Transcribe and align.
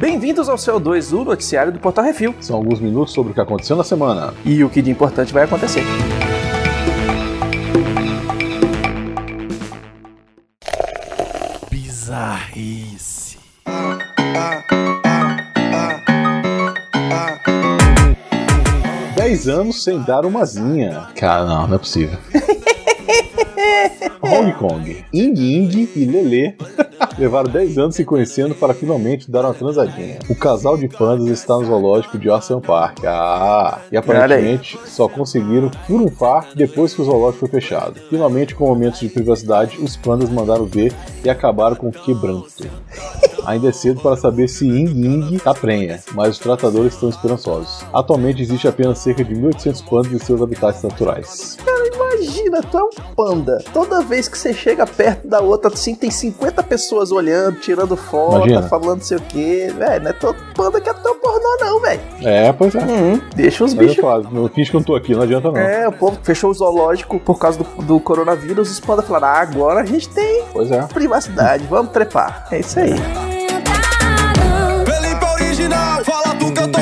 Bem-vindos 0.00 0.48
ao 0.48 0.56
CO2, 0.56 1.12
o 1.12 1.24
noticiário 1.24 1.72
do 1.72 1.78
Portal 1.78 2.04
Refil. 2.04 2.34
São 2.40 2.56
alguns 2.56 2.80
minutos 2.80 3.14
sobre 3.14 3.32
o 3.32 3.34
que 3.34 3.40
aconteceu 3.40 3.76
na 3.76 3.84
semana. 3.84 4.34
E 4.44 4.62
o 4.62 4.70
que 4.70 4.82
de 4.82 4.90
importante 4.90 5.32
vai 5.32 5.44
acontecer. 5.44 5.82
Bizarrice. 11.70 13.38
10 19.16 19.48
anos 19.48 19.82
sem 19.82 20.00
dar 20.02 20.24
uma 20.26 20.44
zinha. 20.44 21.08
Cara, 21.16 21.44
não, 21.44 21.66
não 21.66 21.76
é 21.76 21.78
possível. 21.78 22.18
Hong 24.24 24.52
Kong, 24.52 25.04
Ying 25.12 25.34
Ying 25.38 25.88
e 25.94 26.04
Lele 26.04 26.56
levaram 27.18 27.50
10 27.50 27.78
anos 27.78 27.94
se 27.94 28.04
conhecendo 28.04 28.54
para 28.54 28.74
finalmente 28.74 29.30
dar 29.30 29.44
uma 29.44 29.54
transadinha. 29.54 30.18
O 30.28 30.34
casal 30.34 30.76
de 30.76 30.88
pandas 30.88 31.28
está 31.28 31.54
no 31.54 31.64
zoológico 31.64 32.18
de 32.18 32.30
Ocean 32.30 32.60
Park. 32.60 33.04
Ah, 33.04 33.80
e 33.92 33.96
aparentemente 33.96 34.78
só 34.86 35.08
conseguiram 35.08 35.70
furunfar 35.86 36.48
depois 36.54 36.94
que 36.94 37.02
o 37.02 37.04
zoológico 37.04 37.46
foi 37.46 37.60
fechado. 37.60 38.00
Finalmente, 38.08 38.54
com 38.54 38.66
momentos 38.66 39.00
de 39.00 39.08
privacidade, 39.08 39.78
os 39.78 39.96
pandas 39.96 40.30
mandaram 40.30 40.64
ver 40.64 40.92
e 41.24 41.30
acabaram 41.30 41.76
com 41.76 41.88
o 41.88 41.92
quebranto. 41.92 42.44
Ainda 43.46 43.68
é 43.68 43.72
cedo 43.72 44.00
para 44.00 44.16
saber 44.16 44.48
se 44.48 44.66
Ying 44.66 45.04
Ying 45.04 45.38
tá 45.38 45.52
prenha, 45.52 46.00
mas 46.14 46.30
os 46.30 46.38
tratadores 46.38 46.94
estão 46.94 47.10
esperançosos. 47.10 47.84
Atualmente 47.92 48.40
existe 48.40 48.66
apenas 48.66 48.98
cerca 48.98 49.22
de 49.22 49.34
1.800 49.34 49.84
pandas 49.86 50.12
em 50.12 50.18
seus 50.18 50.40
habitats 50.40 50.82
naturais. 50.82 51.58
Cara, 51.62 52.03
imagina, 52.54 52.62
tu 52.70 52.78
é 52.78 52.82
um 52.82 52.90
panda. 53.14 53.62
Toda 53.72 54.00
vez 54.02 54.28
que 54.28 54.36
você 54.38 54.52
chega 54.52 54.86
perto 54.86 55.26
da 55.26 55.40
outra, 55.40 55.72
assim, 55.72 55.94
tem 55.94 56.10
50 56.10 56.62
pessoas 56.62 57.10
olhando, 57.12 57.58
tirando 57.60 57.96
foto, 57.96 58.36
Imagina. 58.48 58.62
falando 58.68 58.98
não 58.98 59.00
sei 59.04 59.16
o 59.16 59.20
quê. 59.20 59.72
Velho, 59.76 60.04
não 60.04 60.10
é 60.10 60.12
todo 60.12 60.36
panda 60.54 60.80
que 60.80 60.88
é 60.88 60.94
teu 60.94 61.14
pornô, 61.16 61.56
não, 61.60 61.80
velho. 61.80 62.00
É, 62.22 62.52
pois 62.52 62.74
é. 62.74 62.80
Hum, 62.82 63.20
deixa 63.34 63.64
os 63.64 63.74
Mas 63.74 63.86
bichos. 63.88 64.02
falo, 64.02 64.28
não 64.30 64.48
finge 64.48 64.70
que 64.70 64.76
eu 64.76 64.80
não 64.80 64.84
tô 64.86 64.94
aqui, 64.94 65.14
não 65.14 65.22
adianta 65.22 65.50
não. 65.50 65.58
É, 65.58 65.88
o 65.88 65.92
povo 65.92 66.18
fechou 66.22 66.50
o 66.50 66.54
zoológico 66.54 67.18
por 67.20 67.38
causa 67.38 67.58
do, 67.58 67.64
do 67.82 68.00
coronavírus. 68.00 68.70
Os 68.70 68.80
pandas 68.80 69.06
falaram: 69.06 69.28
ah, 69.28 69.40
agora 69.40 69.80
a 69.80 69.84
gente 69.84 70.08
tem 70.08 70.44
Pois 70.52 70.70
é. 70.70 70.82
privacidade, 70.82 71.64
vamos 71.68 71.92
trepar. 71.92 72.46
É 72.50 72.60
isso 72.60 72.78
aí. 72.78 72.94
Felipe 74.86 75.24
original, 75.42 76.04
fala 76.04 76.34
tu 76.38 76.52
que 76.52 76.60
eu 76.60 76.70
tô 76.70 76.80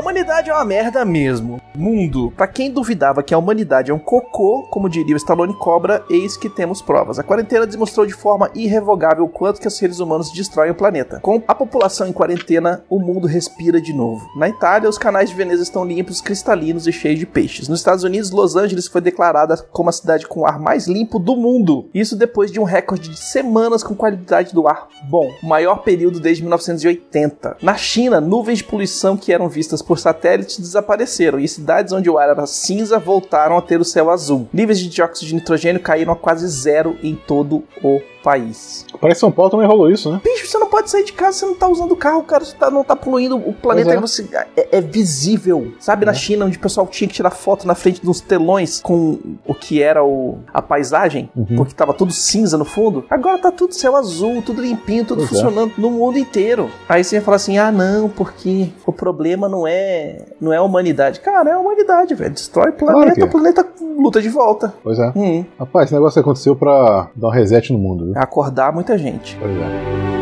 humanidade 0.00 0.50
é 0.50 0.54
uma 0.54 0.64
merda 0.64 1.04
mesmo. 1.04 1.60
Mundo. 1.74 2.32
Pra 2.36 2.46
quem 2.46 2.70
duvidava 2.70 3.22
que 3.22 3.32
a 3.32 3.38
humanidade 3.38 3.90
é 3.90 3.94
um 3.94 3.98
cocô, 3.98 4.66
como 4.70 4.88
diria 4.88 5.14
o 5.14 5.16
Stallone 5.16 5.54
Cobra, 5.54 6.04
eis 6.10 6.36
que 6.36 6.48
temos 6.48 6.82
provas. 6.82 7.18
A 7.18 7.22
quarentena 7.22 7.66
demonstrou 7.66 8.04
de 8.04 8.12
forma 8.12 8.50
irrevogável 8.54 9.24
o 9.24 9.28
quanto 9.28 9.60
que 9.60 9.68
os 9.68 9.76
seres 9.76 10.00
humanos 10.00 10.32
destroem 10.32 10.70
o 10.70 10.74
planeta. 10.74 11.20
Com 11.20 11.42
a 11.46 11.54
população 11.54 12.06
em 12.06 12.12
quarentena, 12.12 12.84
o 12.88 12.98
mundo 12.98 13.26
respira 13.26 13.80
de 13.80 13.92
novo. 13.92 14.28
Na 14.36 14.48
Itália, 14.48 14.88
os 14.88 14.98
canais 14.98 15.30
de 15.30 15.36
Veneza 15.36 15.62
estão 15.62 15.84
limpos, 15.84 16.20
cristalinos 16.20 16.86
e 16.86 16.92
cheios 16.92 17.18
de 17.18 17.26
peixes. 17.26 17.68
Nos 17.68 17.80
Estados 17.80 18.04
Unidos, 18.04 18.30
Los 18.30 18.56
Angeles 18.56 18.88
foi 18.88 19.00
declarada 19.00 19.56
como 19.72 19.88
a 19.90 19.92
cidade 19.92 20.26
com 20.26 20.40
o 20.40 20.46
ar 20.46 20.58
mais 20.58 20.86
limpo 20.86 21.18
do 21.18 21.36
mundo. 21.36 21.88
Isso 21.94 22.16
depois 22.16 22.50
de 22.50 22.58
um 22.58 22.64
recorde 22.64 23.08
de 23.08 23.18
semanas 23.18 23.82
com 23.82 23.94
qualidade 23.94 24.52
do 24.52 24.66
ar 24.66 24.88
bom, 25.08 25.30
o 25.42 25.46
maior 25.46 25.82
período 25.82 26.20
desde 26.20 26.42
1980. 26.42 27.58
Na 27.62 27.76
China, 27.76 28.20
nuvens 28.20 28.58
de 28.58 28.64
poluição 28.64 29.16
que 29.16 29.32
eram 29.32 29.48
vistas 29.48 29.82
por 29.82 29.98
satélites 29.98 30.58
desapareceram 30.58 31.38
e 31.38 31.44
onde 31.92 32.10
o 32.10 32.18
ar 32.18 32.28
era 32.28 32.46
cinza 32.46 32.98
voltaram 32.98 33.56
a 33.56 33.62
ter 33.62 33.80
o 33.80 33.84
céu 33.84 34.10
azul. 34.10 34.48
Níveis 34.52 34.78
de 34.78 34.88
dióxido 34.88 35.28
de 35.28 35.34
nitrogênio 35.34 35.80
caíram 35.80 36.12
a 36.12 36.16
quase 36.16 36.46
zero 36.48 36.96
em 37.02 37.14
todo 37.14 37.64
o 37.82 38.00
país. 38.22 38.84
Parece 39.00 39.20
São 39.20 39.30
Paulo 39.32 39.50
também 39.50 39.66
rolou 39.66 39.90
isso, 39.90 40.10
né? 40.10 40.20
Bicho, 40.22 40.46
você 40.46 40.58
não 40.58 40.66
pode 40.68 40.90
sair 40.90 41.04
de 41.04 41.12
casa, 41.12 41.38
você 41.38 41.46
não 41.46 41.54
tá 41.54 41.68
usando 41.68 41.92
o 41.92 41.96
carro, 41.96 42.22
cara, 42.22 42.44
você 42.44 42.54
tá- 42.56 42.70
não 42.70 42.84
tá 42.84 42.94
poluindo 42.96 43.36
o 43.36 43.52
planeta, 43.52 43.92
é. 43.92 44.00
você, 44.00 44.26
é, 44.56 44.78
é 44.78 44.80
visível. 44.80 45.72
Sabe, 45.78 46.04
na 46.06 46.12
China, 46.12 46.44
onde 46.46 46.56
o 46.56 46.60
pessoal 46.60 46.86
tinha 46.86 47.08
que 47.08 47.14
tirar 47.14 47.30
foto 47.30 47.66
na 47.66 47.74
frente 47.74 48.02
dos 48.04 48.20
telões 48.20 48.80
com 48.80 49.18
o 49.46 49.54
que 49.54 49.82
era 49.82 50.04
o, 50.04 50.38
a 50.52 50.60
paisagem, 50.62 51.30
Uhum. 51.36 51.56
porque 51.56 51.74
tava 51.74 51.92
tudo 51.94 52.12
cinza 52.12 52.56
no 52.58 52.64
fundo. 52.64 53.04
Agora 53.10 53.38
tá 53.38 53.50
tudo 53.52 53.74
céu 53.74 53.96
azul, 53.96 54.42
tudo 54.42 54.60
limpinho, 54.62 55.04
tudo 55.04 55.18
Pois 55.26 55.30
é. 55.32 55.34
funcionando 55.34 55.72
no 55.78 55.90
mundo 55.90 56.18
inteiro. 56.18 56.70
Aí 56.88 57.02
você 57.04 57.16
ia 57.16 57.22
falar 57.22 57.36
assim: 57.36 57.58
ah, 57.58 57.70
não, 57.72 58.08
porque 58.08 58.70
o 58.86 58.92
problema 58.92 59.48
não 59.48 59.66
é, 59.66 60.26
não 60.40 60.52
é 60.52 60.56
a 60.56 60.62
humanidade. 60.62 61.20
Cara, 61.20 61.50
é 61.50 61.52
a 61.54 61.58
humanidade, 61.58 62.14
velho. 62.14 62.30
Destrói 62.32 62.70
o 62.70 62.72
Claro 62.72 62.94
planeta, 62.94 63.14
que 63.14 63.22
é. 63.22 63.24
o 63.24 63.30
planeta 63.30 63.66
luta 63.98 64.20
de 64.20 64.28
volta. 64.28 64.74
Pois 64.82 64.98
é. 64.98 65.12
Hum, 65.16 65.44
Rapaz, 65.58 65.86
esse 65.86 65.94
negócio 65.94 66.20
aconteceu 66.20 66.54
pra 66.56 67.08
dar 67.14 67.28
um 67.28 67.30
reset 67.30 67.72
no 67.72 67.78
mundo, 67.78 68.09
acordar 68.16 68.72
muita 68.72 68.96
gente. 68.98 69.36
Pois 69.36 69.56
é. 69.56 70.19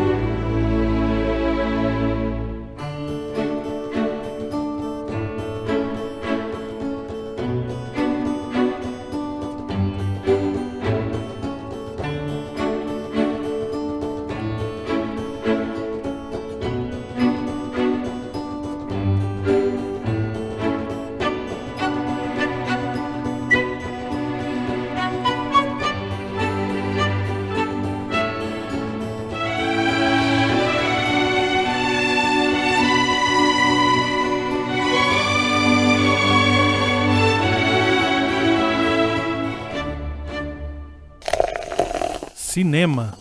Cinema. 42.59 43.15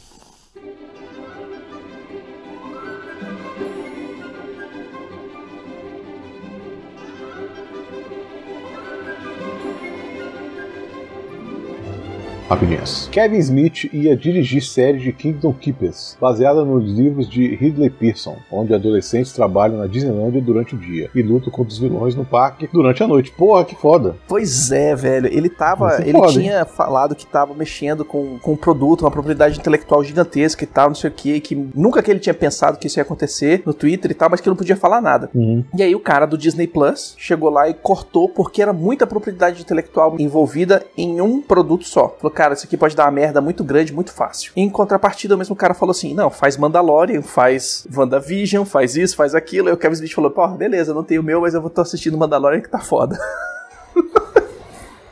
Rapidinhas. 12.48 13.10
Kevin 13.12 13.38
Smith 13.38 13.84
ia 13.92 14.16
dirigir 14.16 14.62
série 14.62 14.96
de 14.96 15.12
Kingdom 15.12 15.52
Keepers, 15.52 16.16
baseada 16.18 16.64
nos 16.64 16.90
livros 16.90 17.28
de 17.28 17.54
Ridley 17.54 17.90
Pearson, 17.90 18.38
onde 18.50 18.72
adolescentes 18.72 19.32
trabalham 19.32 19.76
na 19.76 19.86
Disneylandia 19.86 20.40
durante 20.40 20.74
o 20.74 20.78
dia 20.78 21.10
e 21.14 21.20
lutam 21.20 21.52
contra 21.52 21.70
os 21.70 21.78
vilões 21.78 22.14
no 22.14 22.24
parque 22.24 22.66
durante 22.72 23.02
a 23.02 23.06
noite. 23.06 23.30
Porra, 23.32 23.66
que 23.66 23.74
foda! 23.74 24.16
Pois 24.26 24.72
é, 24.72 24.94
velho. 24.96 25.26
Ele 25.26 25.50
tava. 25.50 25.98
É 25.98 26.08
ele 26.08 26.12
foda, 26.12 26.32
tinha 26.32 26.64
falado 26.64 27.14
que 27.14 27.26
tava 27.26 27.52
mexendo 27.52 28.02
com, 28.02 28.38
com 28.38 28.52
um 28.52 28.56
produto, 28.56 29.02
uma 29.02 29.10
propriedade 29.10 29.58
intelectual 29.58 30.02
gigantesca 30.02 30.64
e 30.64 30.66
tal, 30.66 30.88
não 30.88 30.94
sei 30.94 31.10
o 31.10 31.12
que, 31.12 31.40
que 31.40 31.54
nunca 31.74 32.02
que 32.02 32.10
ele 32.10 32.20
tinha 32.20 32.34
pensado 32.34 32.78
que 32.78 32.86
isso 32.86 32.98
ia 32.98 33.02
acontecer 33.02 33.62
no 33.66 33.74
Twitter 33.74 34.10
e 34.10 34.14
tal, 34.14 34.30
mas 34.30 34.40
que 34.40 34.48
não 34.48 34.56
podia 34.56 34.76
falar 34.76 35.02
nada. 35.02 35.28
Uhum. 35.34 35.62
E 35.76 35.82
aí 35.82 35.94
o 35.94 36.00
cara 36.00 36.24
do 36.24 36.38
Disney 36.38 36.66
Plus 36.66 37.14
chegou 37.18 37.50
lá 37.50 37.68
e 37.68 37.74
cortou 37.74 38.26
porque 38.26 38.62
era 38.62 38.72
muita 38.72 39.06
propriedade 39.06 39.60
intelectual 39.60 40.16
envolvida 40.18 40.82
em 40.96 41.20
um 41.20 41.42
produto 41.42 41.84
só. 41.84 42.16
Falou, 42.18 42.37
cara, 42.38 42.54
isso 42.54 42.66
aqui 42.66 42.76
pode 42.76 42.94
dar 42.94 43.06
uma 43.06 43.10
merda 43.10 43.40
muito 43.40 43.64
grande, 43.64 43.92
muito 43.92 44.12
fácil. 44.12 44.52
Em 44.54 44.70
contrapartida, 44.70 45.34
o 45.34 45.38
mesmo 45.38 45.56
cara 45.56 45.74
falou 45.74 45.90
assim: 45.90 46.14
não, 46.14 46.30
faz 46.30 46.56
Mandalorian, 46.56 47.20
faz 47.20 47.84
WandaVision, 47.92 48.64
faz 48.64 48.94
isso, 48.94 49.16
faz 49.16 49.34
aquilo. 49.34 49.66
Aí 49.66 49.74
o 49.74 49.76
Kevin 49.76 49.94
Smith 49.94 50.12
falou: 50.12 50.30
pô, 50.30 50.46
beleza, 50.46 50.94
não 50.94 51.02
tenho 51.02 51.20
o 51.20 51.24
meu, 51.24 51.40
mas 51.40 51.54
eu 51.54 51.60
vou 51.60 51.66
estar 51.68 51.82
assistindo 51.82 52.16
Mandalorian 52.16 52.60
que 52.60 52.68
tá 52.68 52.78
foda. 52.78 53.18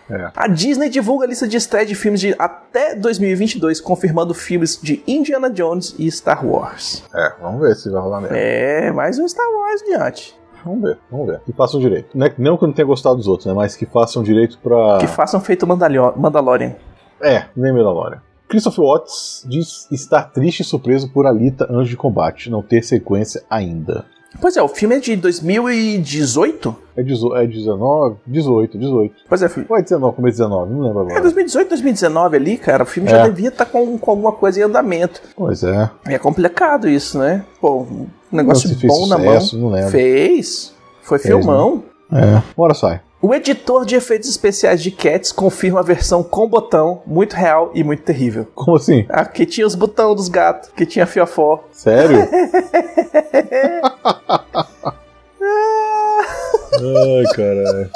É. 0.09 0.31
A 0.37 0.47
Disney 0.47 0.89
divulga 0.89 1.25
a 1.25 1.29
lista 1.29 1.49
de 1.49 1.57
estreia 1.57 1.85
de 1.85 1.97
filmes 1.97 2.21
de 2.21 2.33
até 2.39 2.95
2022, 2.95 3.81
confirmando 3.81 4.33
filmes 4.35 4.79
de 4.81 5.03
Indiana 5.05 5.51
Jones 5.51 5.97
e 5.99 6.09
Star 6.13 6.47
Wars. 6.47 7.03
É, 7.13 7.33
vamos 7.43 7.61
ver 7.61 7.75
se 7.75 7.91
vai 7.91 8.01
rolar 8.01 8.21
mesmo. 8.21 8.37
É, 8.37 8.93
mais 8.93 9.19
um 9.19 9.27
Star 9.27 9.45
Wars 9.53 9.83
diante. 9.83 10.39
Vamos 10.65 10.81
ver, 10.81 10.99
vamos 11.11 11.27
ver. 11.27 11.41
Que 11.41 11.53
façam 11.53 11.81
direito. 11.81 12.17
Não, 12.17 12.25
é, 12.25 12.33
não 12.39 12.57
que 12.57 12.63
eu 12.63 12.69
não 12.69 12.75
tenha 12.75 12.87
gostado 12.87 13.17
dos 13.17 13.27
outros, 13.27 13.47
né? 13.47 13.53
Mas 13.53 13.75
que 13.75 13.85
façam 13.85 14.23
direito 14.23 14.61
pra. 14.63 14.99
Que 15.01 15.09
façam 15.09 15.41
feito 15.41 15.67
Mandalorian. 15.67 16.77
É, 17.27 17.47
nem 17.57 17.73
Mandalorian. 17.73 18.21
Christopher 18.49 18.85
Watts 18.85 19.45
diz 19.49 19.89
estar 19.91 20.23
triste 20.31 20.61
e 20.61 20.65
surpreso 20.65 21.09
por 21.09 21.27
Alita 21.27 21.67
Anjo 21.71 21.91
de 21.91 21.97
Combate 21.97 22.49
não 22.49 22.63
ter 22.63 22.83
sequência 22.85 23.43
ainda. 23.51 24.05
Pois 24.41 24.57
é, 24.57 24.63
o 24.63 24.69
filme 24.69 24.97
é 24.97 25.01
de 25.01 25.17
2018? 25.17 26.77
É, 26.97 27.03
dezo- 27.03 27.35
é 27.35 27.47
19? 27.47 28.17
18, 28.27 28.79
18. 28.79 29.15
Pois 29.29 29.43
é, 29.43 29.49
filho. 29.49 29.67
Ou 29.69 29.77
é 29.79 29.83
19, 29.83 30.15
como 30.15 30.29
é 30.29 30.31
19? 30.31 30.73
Não 30.73 30.81
lembro 30.83 30.99
É 31.01 31.03
agora. 31.07 31.21
2018, 31.23 31.69
2019 31.71 32.37
ali, 32.37 32.57
cara. 32.59 32.83
O 32.83 32.87
filme 32.87 33.09
já 33.09 33.19
É. 33.19 33.29
devia 33.29 33.49
estar 33.49 33.67
com, 33.67 33.99
com 33.99 34.11
alguma 34.11 34.33
coisa 34.33 34.61
em 34.61 34.63
andamento. 34.63 35.23
Pois 35.35 35.63
é. 35.63 35.91
É 36.07 36.19
complicado 36.19 36.89
isso, 36.89 37.19
né? 37.19 37.45
Pô, 37.61 37.83
um 37.83 38.07
negócio 38.31 38.69
bom 38.87 39.07
na 39.07 39.17
sucesso, 39.17 39.59
mão. 39.59 39.65
não 39.71 39.75
lembro. 39.77 39.91
Fez. 39.91 40.75
Foi 41.03 41.19
Fez, 41.19 41.35
filmão. 41.35 41.83
É. 42.13 42.43
Bora 42.57 42.75
sai. 42.75 43.01
O 43.21 43.35
editor 43.35 43.85
de 43.87 43.97
efeitos 43.97 44.29
especiais 44.29 44.83
de 44.83 44.91
Cats 44.91 45.33
confirma 45.33 45.81
a 45.81 45.83
versão 45.83 46.23
com 46.23 46.47
botão, 46.47 47.03
muito 47.07 47.35
real 47.35 47.71
e 47.75 47.83
muito 47.83 48.03
terrível. 48.03 48.47
Como 48.55 48.77
assim? 48.77 49.07
Ah, 49.09 49.25
que 49.25 49.47
tinha 49.47 49.67
os 49.67 49.75
botões 49.75 50.15
dos 50.17 50.29
gatos, 50.29 50.71
que 50.77 50.85
tinha 50.85 51.07
fiofó. 51.07 51.65
Sério? 51.73 52.19
Ai, 56.75 57.25
caralho. 57.35 57.91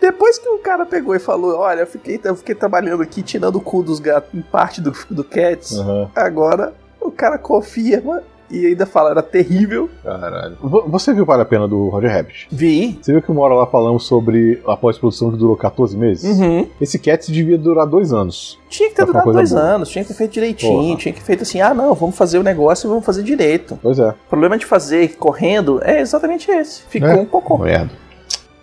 Depois 0.00 0.38
que 0.38 0.48
o 0.48 0.58
cara 0.58 0.86
pegou 0.86 1.14
e 1.14 1.18
falou, 1.18 1.58
olha, 1.58 1.80
eu 1.80 1.86
fiquei, 1.86 2.20
eu 2.22 2.36
fiquei 2.36 2.54
trabalhando 2.54 3.02
aqui 3.02 3.22
tirando 3.22 3.56
o 3.56 3.60
cu 3.60 3.82
dos 3.82 3.98
gatos 3.98 4.32
em 4.34 4.42
parte 4.42 4.80
do, 4.80 4.92
do 5.10 5.24
Cats, 5.24 5.72
Aham. 5.78 6.10
agora 6.14 6.74
o 7.00 7.10
cara 7.10 7.38
confirma 7.38 8.22
e 8.50 8.66
ainda 8.66 8.86
fala, 8.86 9.10
era 9.10 9.22
terrível. 9.22 9.88
Caralho. 10.02 10.56
Vo- 10.62 10.84
Você 10.88 11.12
viu 11.12 11.24
Vale 11.24 11.42
a 11.42 11.44
Pena 11.44 11.66
do 11.66 11.88
Roger 11.88 12.10
Rabbit? 12.12 12.46
Vi. 12.50 12.98
Você 13.00 13.12
viu 13.12 13.22
que 13.22 13.30
uma 13.30 13.42
hora 13.42 13.54
lá 13.54 13.66
falamos 13.66 14.04
sobre 14.06 14.60
a 14.66 14.76
pós-produção 14.76 15.30
que 15.30 15.36
durou 15.36 15.56
14 15.56 15.96
meses? 15.96 16.38
Uhum. 16.38 16.66
Esse 16.80 16.98
Cats 16.98 17.28
devia 17.28 17.56
durar 17.58 17.86
dois 17.86 18.12
anos. 18.12 18.58
Tinha 18.68 18.88
que 18.90 18.94
ter 18.96 19.06
durado 19.06 19.32
dois 19.32 19.50
boa. 19.50 19.62
anos, 19.62 19.88
tinha 19.88 20.02
que 20.04 20.08
ter 20.08 20.14
feito 20.16 20.32
direitinho, 20.32 20.72
Porra. 20.88 20.96
tinha 20.98 21.12
que 21.14 21.20
ter 21.20 21.26
feito 21.26 21.42
assim, 21.42 21.60
ah 21.60 21.72
não, 21.72 21.94
vamos 21.94 22.16
fazer 22.16 22.38
o 22.38 22.42
negócio 22.42 22.86
e 22.86 22.88
vamos 22.88 23.04
fazer 23.04 23.22
direito. 23.22 23.78
Pois 23.82 23.98
é. 23.98 24.08
O 24.10 24.14
problema 24.28 24.58
de 24.58 24.66
fazer 24.66 25.16
correndo 25.16 25.80
é 25.82 26.00
exatamente 26.00 26.50
esse. 26.50 26.82
Ficou 26.88 27.08
É. 27.08 27.14
um 27.16 27.24
pouco. 27.26 27.58
Merda. 27.58 27.90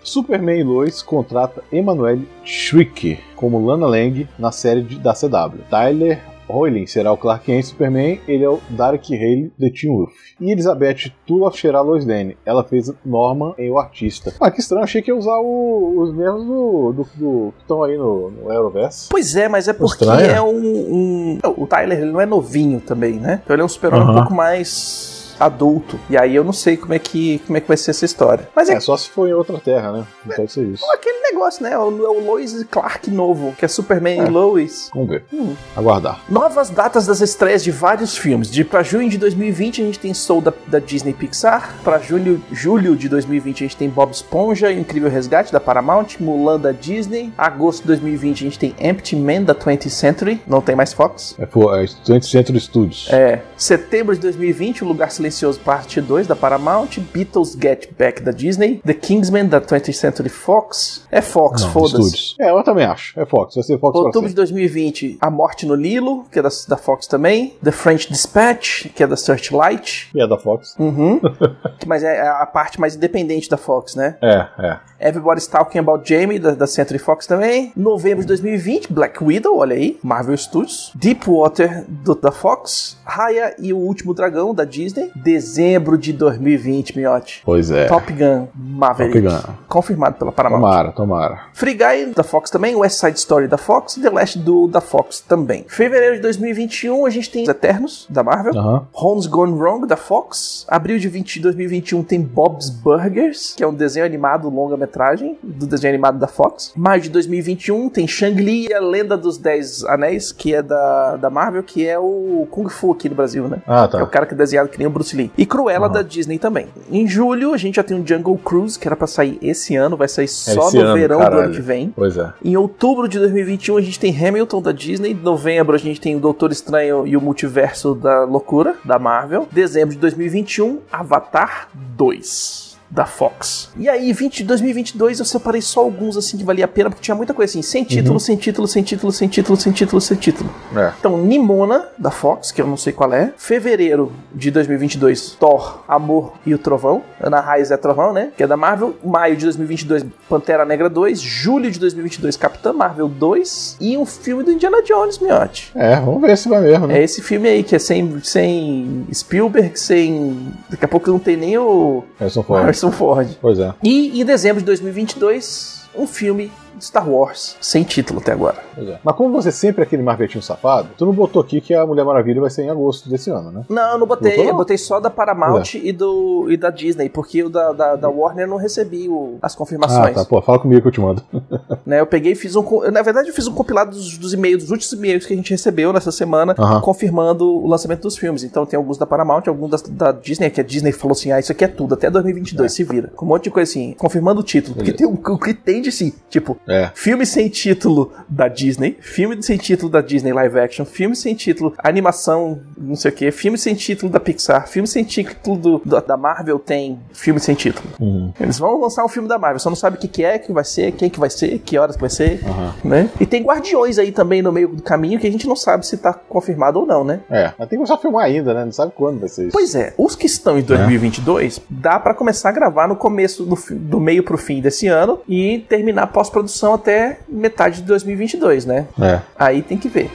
Superman 0.03 0.59
e 0.59 0.63
Lois 0.63 1.01
contrata 1.01 1.61
Emmanuel 1.71 2.19
Schrick 2.43 3.19
como 3.35 3.63
Lana 3.65 3.85
Lang 3.85 4.27
na 4.37 4.51
série 4.51 4.81
de- 4.81 4.97
da 4.97 5.13
CW. 5.13 5.59
Tyler 5.69 6.19
Hoyling 6.55 6.85
será 6.87 7.11
o 7.11 7.17
Clark 7.17 7.45
Kent 7.45 7.63
Superman, 7.65 8.19
ele 8.27 8.43
é 8.43 8.49
o 8.49 8.59
Dark 8.69 9.03
Haley 9.09 9.51
de 9.57 9.69
Teen 9.71 9.91
Wolf. 9.91 10.11
E 10.39 10.51
Elizabeth 10.51 11.11
Tulloch 11.25 11.59
será 11.59 11.79
a 11.79 11.81
Lois 11.81 12.05
Lane. 12.05 12.37
Ela 12.45 12.63
fez 12.63 12.91
Norman 13.05 13.53
em 13.57 13.69
O 13.71 13.77
Artista. 13.79 14.33
Ah, 14.39 14.49
que 14.51 14.59
estranho, 14.59 14.83
achei 14.83 15.01
que 15.01 15.11
ia 15.11 15.15
usar 15.15 15.39
o- 15.39 15.99
os 16.01 16.13
mesmos 16.15 16.45
do, 16.45 16.93
do- 16.93 17.07
do- 17.15 17.53
que 17.57 17.61
estão 17.61 17.83
aí 17.83 17.97
no, 17.97 18.31
no 18.31 18.51
Euroverse. 18.51 19.07
Pois 19.09 19.35
é, 19.35 19.47
mas 19.47 19.67
é 19.67 19.73
porque 19.73 20.03
Estranho. 20.03 20.31
é 20.31 20.41
um, 20.41 20.55
um- 20.55 21.39
O 21.57 21.67
Tyler 21.67 21.99
ele 22.01 22.11
não 22.11 22.21
é 22.21 22.25
novinho 22.25 22.79
também, 22.81 23.13
né? 23.13 23.41
Então 23.43 23.55
ele 23.55 23.61
é 23.61 23.65
um 23.65 23.69
super-homem 23.69 24.09
um 24.09 24.13
pouco 24.15 24.33
mais 24.33 25.20
adulto. 25.41 25.99
E 26.09 26.17
aí 26.17 26.35
eu 26.35 26.43
não 26.43 26.53
sei 26.53 26.77
como 26.77 26.93
é 26.93 26.99
que, 26.99 27.39
como 27.45 27.57
é 27.57 27.61
que 27.61 27.67
vai 27.67 27.77
ser 27.77 27.91
essa 27.91 28.05
história. 28.05 28.47
Mas 28.55 28.69
é, 28.69 28.73
É, 28.73 28.79
só 28.79 28.95
se 28.97 29.09
for 29.09 29.27
em 29.27 29.33
outra 29.33 29.57
terra, 29.59 29.91
né? 29.91 30.05
Não 30.25 30.35
pode 30.35 30.51
ser 30.51 30.63
isso. 30.65 30.83
aquele 30.91 31.19
negócio, 31.21 31.63
né? 31.63 31.71
É 31.73 31.77
o, 31.77 31.83
o 31.83 32.25
Lois 32.25 32.63
Clark 32.69 33.09
novo, 33.09 33.53
que 33.57 33.65
é 33.65 33.67
Superman 33.67 34.21
É. 34.21 34.25
e 34.25 34.29
Lois. 34.29 34.89
Vamos 34.93 35.09
ver. 35.09 35.23
Hum. 35.33 35.53
Aguardar. 35.75 36.21
Novas 36.29 36.69
datas 36.69 37.05
das 37.05 37.21
estreias 37.21 37.63
de 37.63 37.71
vários 37.71 38.17
filmes. 38.17 38.49
De 38.51 38.63
pra 38.63 38.83
junho 38.83 39.09
de 39.09 39.17
2020 39.17 39.81
a 39.81 39.85
gente 39.85 39.99
tem 39.99 40.13
Soul 40.13 40.41
da, 40.41 40.53
da 40.67 40.79
Disney 40.79 41.13
Pixar. 41.13 41.75
Pra 41.83 41.97
julho, 41.99 42.41
julho 42.51 42.95
de 42.95 43.07
2020 43.09 43.63
a 43.63 43.67
gente 43.67 43.77
tem 43.77 43.89
Bob 43.89 44.11
Esponja 44.11 44.71
e 44.71 44.79
Incrível 44.79 45.09
Resgate 45.09 45.51
da 45.51 45.59
Paramount. 45.59 46.17
Mulan 46.19 46.59
da 46.59 46.71
Disney. 46.71 47.31
Agosto 47.37 47.81
de 47.81 47.87
2020 47.87 48.35
a 48.41 48.43
gente 48.49 48.59
tem 48.59 48.75
Empty 48.79 49.15
Man 49.15 49.43
da 49.43 49.55
20th 49.55 49.89
Century. 49.89 50.41
Não 50.47 50.61
tem 50.61 50.75
mais 50.75 50.93
Fox. 50.93 51.35
É, 51.39 51.45
for, 51.45 51.77
é 51.79 51.83
Estudante 51.83 52.25
Centro 52.27 52.59
Studios. 52.59 53.07
É. 53.11 53.41
Setembro 53.57 54.13
de 54.15 54.21
2020, 54.21 54.83
O 54.83 54.87
Lugar 54.87 55.11
Silencioso, 55.11 55.30
parte 55.57 56.01
2 56.01 56.27
da 56.27 56.35
Paramount. 56.35 56.99
Beatles 57.13 57.57
Get 57.59 57.93
Back 57.97 58.21
da 58.21 58.31
Disney. 58.31 58.81
The 58.85 58.93
Kingsman 58.93 59.47
da 59.47 59.61
20th 59.61 59.93
Century 59.93 60.29
Fox. 60.29 61.05
É 61.11 61.21
Fox, 61.21 61.63
foda-se. 61.63 62.35
É, 62.39 62.51
eu 62.51 62.63
também 62.63 62.85
acho. 62.85 63.19
É 63.19 63.25
Fox. 63.25 63.55
Vai 63.55 63.63
ser 63.63 63.79
Fox 63.79 63.95
Outubro 63.95 64.21
de 64.21 64.29
sempre. 64.29 64.35
2020, 64.35 65.17
A 65.21 65.29
Morte 65.29 65.65
no 65.65 65.75
Nilo, 65.75 66.25
que 66.31 66.39
é 66.39 66.41
da, 66.41 66.49
da 66.67 66.77
Fox 66.77 67.07
também. 67.07 67.55
The 67.63 67.71
French 67.71 68.09
Dispatch, 68.09 68.87
que 68.93 69.03
é 69.03 69.07
da 69.07 69.15
Searchlight. 69.15 70.09
E 70.13 70.21
é 70.21 70.27
da 70.27 70.37
Fox. 70.37 70.75
Uhum. 70.79 71.19
Mas 71.85 72.03
é 72.03 72.27
a 72.27 72.45
parte 72.45 72.79
mais 72.79 72.95
independente 72.95 73.49
da 73.49 73.57
Fox, 73.57 73.95
né? 73.95 74.17
É, 74.21 74.47
é. 74.59 74.79
Everybody's 75.09 75.47
Talking 75.47 75.79
About 75.79 76.07
Jamie, 76.07 76.37
da, 76.37 76.51
da 76.51 76.67
Century 76.67 76.99
Fox 76.99 77.25
também. 77.25 77.71
Novembro 77.75 78.21
de 78.21 78.27
2020, 78.27 78.93
Black 78.93 79.23
Widow, 79.23 79.57
olha 79.57 79.75
aí. 79.75 79.99
Marvel 80.03 80.37
Studios. 80.37 80.91
Deepwater, 80.95 81.85
do, 81.87 82.13
da 82.15 82.31
Fox. 82.31 82.97
Raya 83.03 83.55
e 83.59 83.73
o 83.73 83.77
Último 83.77 84.13
Dragão, 84.13 84.53
da 84.53 84.63
Disney. 84.63 85.11
Dezembro 85.23 85.97
de 85.97 86.13
2020, 86.13 86.97
miote. 86.97 87.41
Pois 87.45 87.69
é. 87.71 87.85
Top 87.87 88.11
Gun, 88.11 88.47
Maverick. 88.55 89.21
Top 89.21 89.35
Gun. 89.47 89.53
Confirmado 89.67 90.15
pela 90.17 90.31
Paramount. 90.31 90.59
Tomara, 90.61 90.91
tomara. 90.91 91.39
Free 91.53 91.73
Guy 91.75 92.13
da 92.15 92.23
Fox 92.23 92.49
também, 92.49 92.75
West 92.75 92.99
Side 92.99 93.17
Story 93.17 93.47
da 93.47 93.57
Fox 93.57 93.97
e 93.97 94.01
The 94.01 94.09
Last 94.09 94.39
Duel 94.39 94.67
da 94.67 94.81
Fox 94.81 95.19
também. 95.21 95.65
Fevereiro 95.67 96.15
de 96.15 96.21
2021 96.21 97.05
a 97.05 97.09
gente 97.09 97.29
tem 97.31 97.43
Os 97.43 97.49
Eternos 97.49 98.07
da 98.09 98.23
Marvel. 98.23 98.57
Aham. 98.57 98.87
Homes 98.93 99.27
Gone 99.27 99.53
Wrong 99.53 99.85
da 99.87 99.95
Fox. 99.97 100.65
Abril 100.67 100.97
de 100.99 101.07
20 101.07 101.33
de 101.35 101.39
2021 101.41 102.03
tem 102.03 102.21
Bob's 102.21 102.69
Burgers, 102.69 103.53
que 103.55 103.63
é 103.63 103.67
um 103.67 103.73
desenho 103.73 104.05
animado 104.05 104.49
longa-metragem 104.49 105.37
do 105.43 105.65
desenho 105.67 105.93
animado 105.93 106.17
da 106.19 106.27
Fox. 106.27 106.71
Maio 106.75 107.01
de 107.01 107.09
2021 107.09 107.89
tem 107.89 108.07
Shang-Li 108.07 108.67
e 108.69 108.73
a 108.73 108.79
Lenda 108.79 109.17
dos 109.17 109.37
Dez 109.37 109.83
Anéis, 109.85 110.31
que 110.31 110.53
é 110.53 110.61
da, 110.61 111.17
da 111.17 111.29
Marvel, 111.29 111.63
que 111.63 111.87
é 111.87 111.97
o 111.99 112.47
Kung 112.51 112.67
Fu 112.69 112.91
aqui 112.91 113.07
no 113.09 113.15
Brasil, 113.15 113.47
né? 113.47 113.61
Ah, 113.67 113.87
Que 113.87 113.97
é 113.97 113.99
o 114.03 114.05
tá. 114.05 114.11
cara 114.11 114.25
que 114.25 114.33
é 114.33 114.37
desenhado 114.37 114.69
que 114.69 114.77
nem 114.77 114.87
o 114.87 114.89
Bruce 114.89 115.10
Lee. 115.15 115.31
E 115.37 115.45
Cruella 115.45 115.85
Aham. 115.87 115.93
da 115.93 116.01
Disney 116.01 116.37
também. 116.39 116.67
Em 116.91 117.07
julho, 117.07 117.53
a 117.53 117.57
gente 117.57 117.75
já 117.75 117.83
tem 117.83 117.99
o 117.99 118.05
Jungle 118.07 118.37
Cruise, 118.37 118.77
que 118.77 118.87
era 118.87 118.95
pra 118.95 119.07
sair 119.07 119.37
esse 119.41 119.75
ano, 119.75 119.95
vai 119.97 120.07
sair 120.07 120.27
só 120.27 120.67
esse 120.67 120.77
no 120.77 120.83
ano, 120.83 120.93
verão 120.93 121.17
do 121.19 121.23
caralho. 121.23 121.43
ano 121.45 121.53
que 121.53 121.61
vem. 121.61 121.93
Pois 121.95 122.17
é. 122.17 122.33
Em 122.43 122.55
outubro 122.57 123.07
de 123.07 123.19
2021 123.19 123.77
a 123.77 123.81
gente 123.81 123.99
tem 123.99 124.27
Hamilton 124.27 124.61
da 124.61 124.71
Disney. 124.71 125.11
Em 125.11 125.15
novembro 125.15 125.75
a 125.75 125.79
gente 125.79 125.99
tem 125.99 126.15
o 126.15 126.19
Doutor 126.19 126.51
Estranho 126.51 127.05
e 127.05 127.15
o 127.17 127.21
Multiverso 127.21 127.93
da 127.95 128.23
Loucura 128.23 128.75
da 128.83 128.97
Marvel. 128.99 129.47
Dezembro 129.51 129.93
de 129.95 129.99
2021, 130.01 130.79
Avatar 130.91 131.67
2 131.73 132.70
da 132.91 133.05
Fox. 133.05 133.69
E 133.77 133.87
aí, 133.87 134.11
20, 134.11 134.43
2022 134.43 135.19
eu 135.19 135.25
separei 135.25 135.61
só 135.61 135.79
alguns 135.79 136.17
assim 136.17 136.37
que 136.37 136.43
valia 136.43 136.65
a 136.65 136.67
pena, 136.67 136.89
porque 136.89 137.01
tinha 137.01 137.15
muita 137.15 137.33
coisa 137.33 137.49
assim, 137.49 137.61
sem 137.61 137.85
título, 137.85 138.19
sem 138.19 138.35
título, 138.35 138.67
sem 138.67 138.83
título, 138.83 139.11
sem 139.13 139.27
título, 139.29 139.57
sem 139.57 139.71
título, 139.71 140.01
sem 140.01 140.17
título. 140.17 140.49
É. 140.75 140.91
Então, 140.99 141.17
Nimona, 141.17 141.85
da 141.97 142.11
Fox, 142.11 142.51
que 142.51 142.61
eu 142.61 142.67
não 142.67 142.75
sei 142.75 142.91
qual 142.91 143.13
é. 143.13 143.33
Fevereiro 143.37 144.11
de 144.33 144.51
2022, 144.51 145.37
Thor, 145.39 145.83
Amor 145.87 146.33
e 146.45 146.53
o 146.53 146.57
Trovão. 146.57 147.01
Ana 147.19 147.39
Raiz 147.39 147.71
é 147.71 147.77
Trovão, 147.77 148.11
né? 148.11 148.31
Que 148.35 148.43
é 148.43 148.47
da 148.47 148.57
Marvel. 148.57 148.95
Maio 149.03 149.37
de 149.37 149.45
2022, 149.45 150.05
Pantera 150.27 150.65
Negra 150.65 150.89
2. 150.89 151.19
Julho 151.21 151.71
de 151.71 151.79
2022, 151.79 152.35
Capitã 152.35 152.73
Marvel 152.73 153.07
2. 153.07 153.77
E 153.79 153.97
um 153.97 154.05
filme 154.05 154.43
do 154.43 154.51
Indiana 154.51 154.83
Jones, 154.83 155.19
miote. 155.19 155.71
É, 155.75 155.95
vamos 155.95 156.21
ver 156.21 156.37
se 156.37 156.49
vai 156.49 156.61
mesmo, 156.61 156.87
né? 156.87 156.99
É 156.99 157.03
esse 157.03 157.21
filme 157.21 157.47
aí, 157.47 157.63
que 157.63 157.75
é 157.75 157.79
sem, 157.79 158.19
sem 158.21 159.07
Spielberg, 159.13 159.79
sem... 159.79 160.51
Daqui 160.69 160.83
a 160.83 160.87
pouco 160.87 161.09
não 161.09 161.19
tem 161.19 161.37
nem 161.37 161.57
o 161.57 162.03
Harrison 162.19 162.43
Ford. 162.43 162.61
Harrison 162.81 162.91
Ford. 162.91 163.29
Pois 163.41 163.59
é. 163.59 163.73
E 163.83 164.21
em 164.21 164.25
dezembro 164.25 164.59
de 164.59 164.65
2022, 164.65 165.83
um 165.95 166.07
filme 166.07 166.51
Star 166.79 167.09
Wars, 167.09 167.55
sem 167.61 167.83
título 167.83 168.19
até 168.19 168.31
agora. 168.31 168.57
É. 168.77 168.97
Mas 169.03 169.15
como 169.15 169.31
você 169.31 169.51
sempre 169.51 169.81
é 169.81 169.85
aquele 169.85 170.01
marvetinho 170.03 170.41
safado, 170.41 170.89
tu 170.97 171.05
não 171.05 171.13
botou 171.13 171.41
aqui 171.41 171.59
que 171.61 171.73
a 171.73 171.85
Mulher 171.85 172.03
Maravilha 172.05 172.41
vai 172.41 172.49
ser 172.49 172.63
em 172.63 172.69
agosto 172.69 173.09
desse 173.09 173.29
ano, 173.29 173.51
né? 173.51 173.63
Não, 173.69 173.91
eu 173.93 173.97
não 173.99 174.07
botei. 174.07 174.31
Botou, 174.31 174.43
não? 174.45 174.51
Eu 174.51 174.57
botei 174.57 174.77
só 174.77 174.99
da 174.99 175.09
Paramount 175.09 175.75
e, 175.75 175.91
do, 175.91 176.47
e 176.49 176.57
da 176.57 176.69
Disney, 176.69 177.09
porque 177.09 177.43
o 177.43 177.49
da, 177.49 177.71
da, 177.73 177.95
da 177.95 178.09
Warner 178.09 178.45
eu 178.45 178.49
não 178.49 178.57
recebi 178.57 179.07
o- 179.09 179.37
as 179.41 179.53
Ah, 179.53 179.57
confirmações. 179.57 180.15
tá. 180.15 180.25
Pô, 180.25 180.41
fala 180.41 180.59
comigo 180.59 180.81
que 180.81 180.87
eu 180.87 180.91
te 180.91 181.01
mando. 181.01 181.21
Né, 181.85 181.99
eu 181.99 182.05
peguei 182.05 182.33
e 182.33 182.35
fiz 182.35 182.55
um. 182.55 182.63
Na 182.91 183.01
verdade, 183.01 183.29
eu 183.29 183.33
fiz 183.33 183.47
um 183.47 183.53
compilado 183.53 183.91
dos, 183.91 184.17
dos 184.17 184.33
e-mails, 184.33 184.63
dos 184.63 184.71
últimos 184.71 184.93
e-mails 184.93 185.25
que 185.25 185.33
a 185.33 185.35
gente 185.35 185.49
recebeu 185.51 185.91
nessa 185.91 186.11
semana, 186.11 186.55
Aham. 186.57 186.79
confirmando 186.81 187.45
o 187.49 187.67
lançamento 187.67 188.01
dos 188.03 188.17
filmes. 188.17 188.43
Então 188.43 188.65
tem 188.65 188.77
alguns 188.77 188.97
da 188.97 189.05
Paramount, 189.05 189.43
alguns 189.47 189.71
das- 189.71 189.81
da, 189.81 190.11
Disney, 190.11 190.49
que 190.49 190.61
a 190.61 190.63
Disney 190.63 190.91
falou 190.91 191.13
assim: 191.13 191.31
ah, 191.31 191.39
isso 191.39 191.51
aqui 191.51 191.65
é 191.65 191.67
tudo, 191.67 191.95
até 191.95 192.09
2022, 192.09 192.71
se 192.71 192.83
vira. 192.83 193.09
Com 193.15 193.25
um 193.25 193.29
monte 193.29 193.45
de 193.45 193.51
coisa 193.51 193.69
assim, 193.69 193.93
confirmando 193.97 194.41
o 194.41 194.43
título. 194.43 194.75
Porque 194.75 194.93
tem 194.93 195.07
um, 195.07 195.13
o 195.13 195.37
que 195.39 195.53
tem 195.53 195.81
de 195.81 195.91
si, 195.91 196.13
tipo, 196.29 196.55
É. 196.67 196.91
Filme 196.93 197.25
sem 197.25 197.49
título 197.49 198.11
da 198.29 198.47
Disney, 198.47 198.97
filme 199.01 199.41
sem 199.41 199.57
título 199.57 199.89
da 199.91 199.99
Disney 200.01 200.31
live 200.31 200.59
action, 200.59 200.85
filme 200.85 201.15
sem 201.15 201.33
título 201.35 201.73
animação, 201.79 202.59
não 202.77 202.95
sei 202.95 203.11
o 203.11 203.13
que, 203.13 203.31
filme 203.31 203.57
sem 203.57 203.73
título 203.75 204.11
da 204.11 204.19
Pixar, 204.19 204.67
filme 204.67 204.87
sem 204.87 205.03
título 205.03 205.57
do- 205.57 205.81
da- 205.85 205.99
da 206.01 206.17
Marvel 206.17 206.59
tem 206.59 206.99
filme 207.13 207.39
sem 207.39 207.55
título. 207.55 207.87
Uhum. 207.99 208.31
Eles 208.39 208.59
vão 208.59 208.79
lançar 208.79 209.03
um 209.03 209.07
filme 209.07 209.27
da 209.27 209.37
Marvel, 209.39 209.59
só 209.59 209.69
não 209.69 209.75
sabe 209.75 209.97
o 209.97 209.99
que, 209.99 210.07
que 210.07 210.23
é, 210.23 210.37
que 210.37 210.51
vai 210.51 210.63
ser, 210.63 210.91
quem 210.93 211.09
que 211.09 211.19
vai 211.19 211.29
ser, 211.29 211.59
que 211.59 211.77
horas 211.77 211.95
que 211.95 212.01
vai 212.01 212.09
ser, 212.09 212.41
Aham. 212.45 212.73
né? 212.83 213.09
E 213.19 213.25
tem 213.25 213.43
Guardiões 213.43 213.97
aí 213.97 214.11
também 214.11 214.41
no 214.41 214.51
meio 214.51 214.67
do 214.69 214.83
caminho 214.83 215.19
que 215.19 215.27
a 215.27 215.31
gente 215.31 215.47
não 215.47 215.55
sabe 215.55 215.85
se 215.85 215.97
tá 215.97 216.13
confirmado 216.13 216.79
ou 216.79 216.85
não, 216.85 217.03
né? 217.03 217.21
É. 217.29 217.45
Mas 217.57 217.67
tem 217.67 217.69
que 217.69 217.75
começar 217.77 217.95
a 217.95 217.97
filmar 217.97 218.25
ainda, 218.25 218.53
né? 218.53 218.65
Não 218.65 218.71
sabe 218.71 218.91
quando 218.95 219.19
vai 219.19 219.29
ser 219.29 219.43
isso. 219.47 219.51
Pois 219.53 219.73
é, 219.75 219.93
os 219.97 220.15
que 220.15 220.25
estão 220.25 220.57
em 220.59 220.61
2022, 220.63 221.59
dá 221.69 221.99
pra 221.99 222.13
começar 222.13 222.49
a 222.49 222.51
gravar 222.51 222.87
no 222.87 222.95
começo, 222.95 223.43
do, 223.45 223.57
do 223.71 223.99
meio 223.99 224.23
pro 224.23 224.37
fim 224.37 224.61
desse 224.61 224.87
ano 224.87 225.19
e 225.27 225.65
terminar 225.69 226.03
a 226.03 226.07
pós-produção 226.51 226.73
até 226.73 227.19
metade 227.27 227.77
de 227.77 227.83
2022, 227.83 228.65
né? 228.65 228.85
É. 229.01 229.21
Aí 229.37 229.61
tem 229.61 229.77
que 229.77 229.87
ver. 229.87 230.11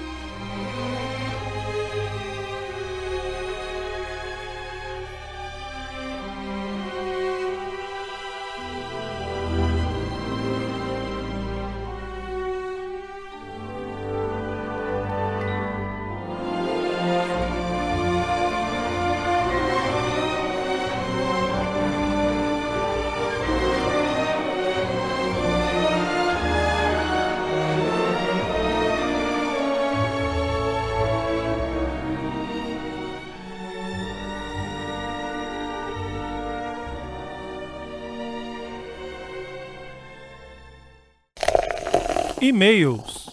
E-mails. 42.43 43.25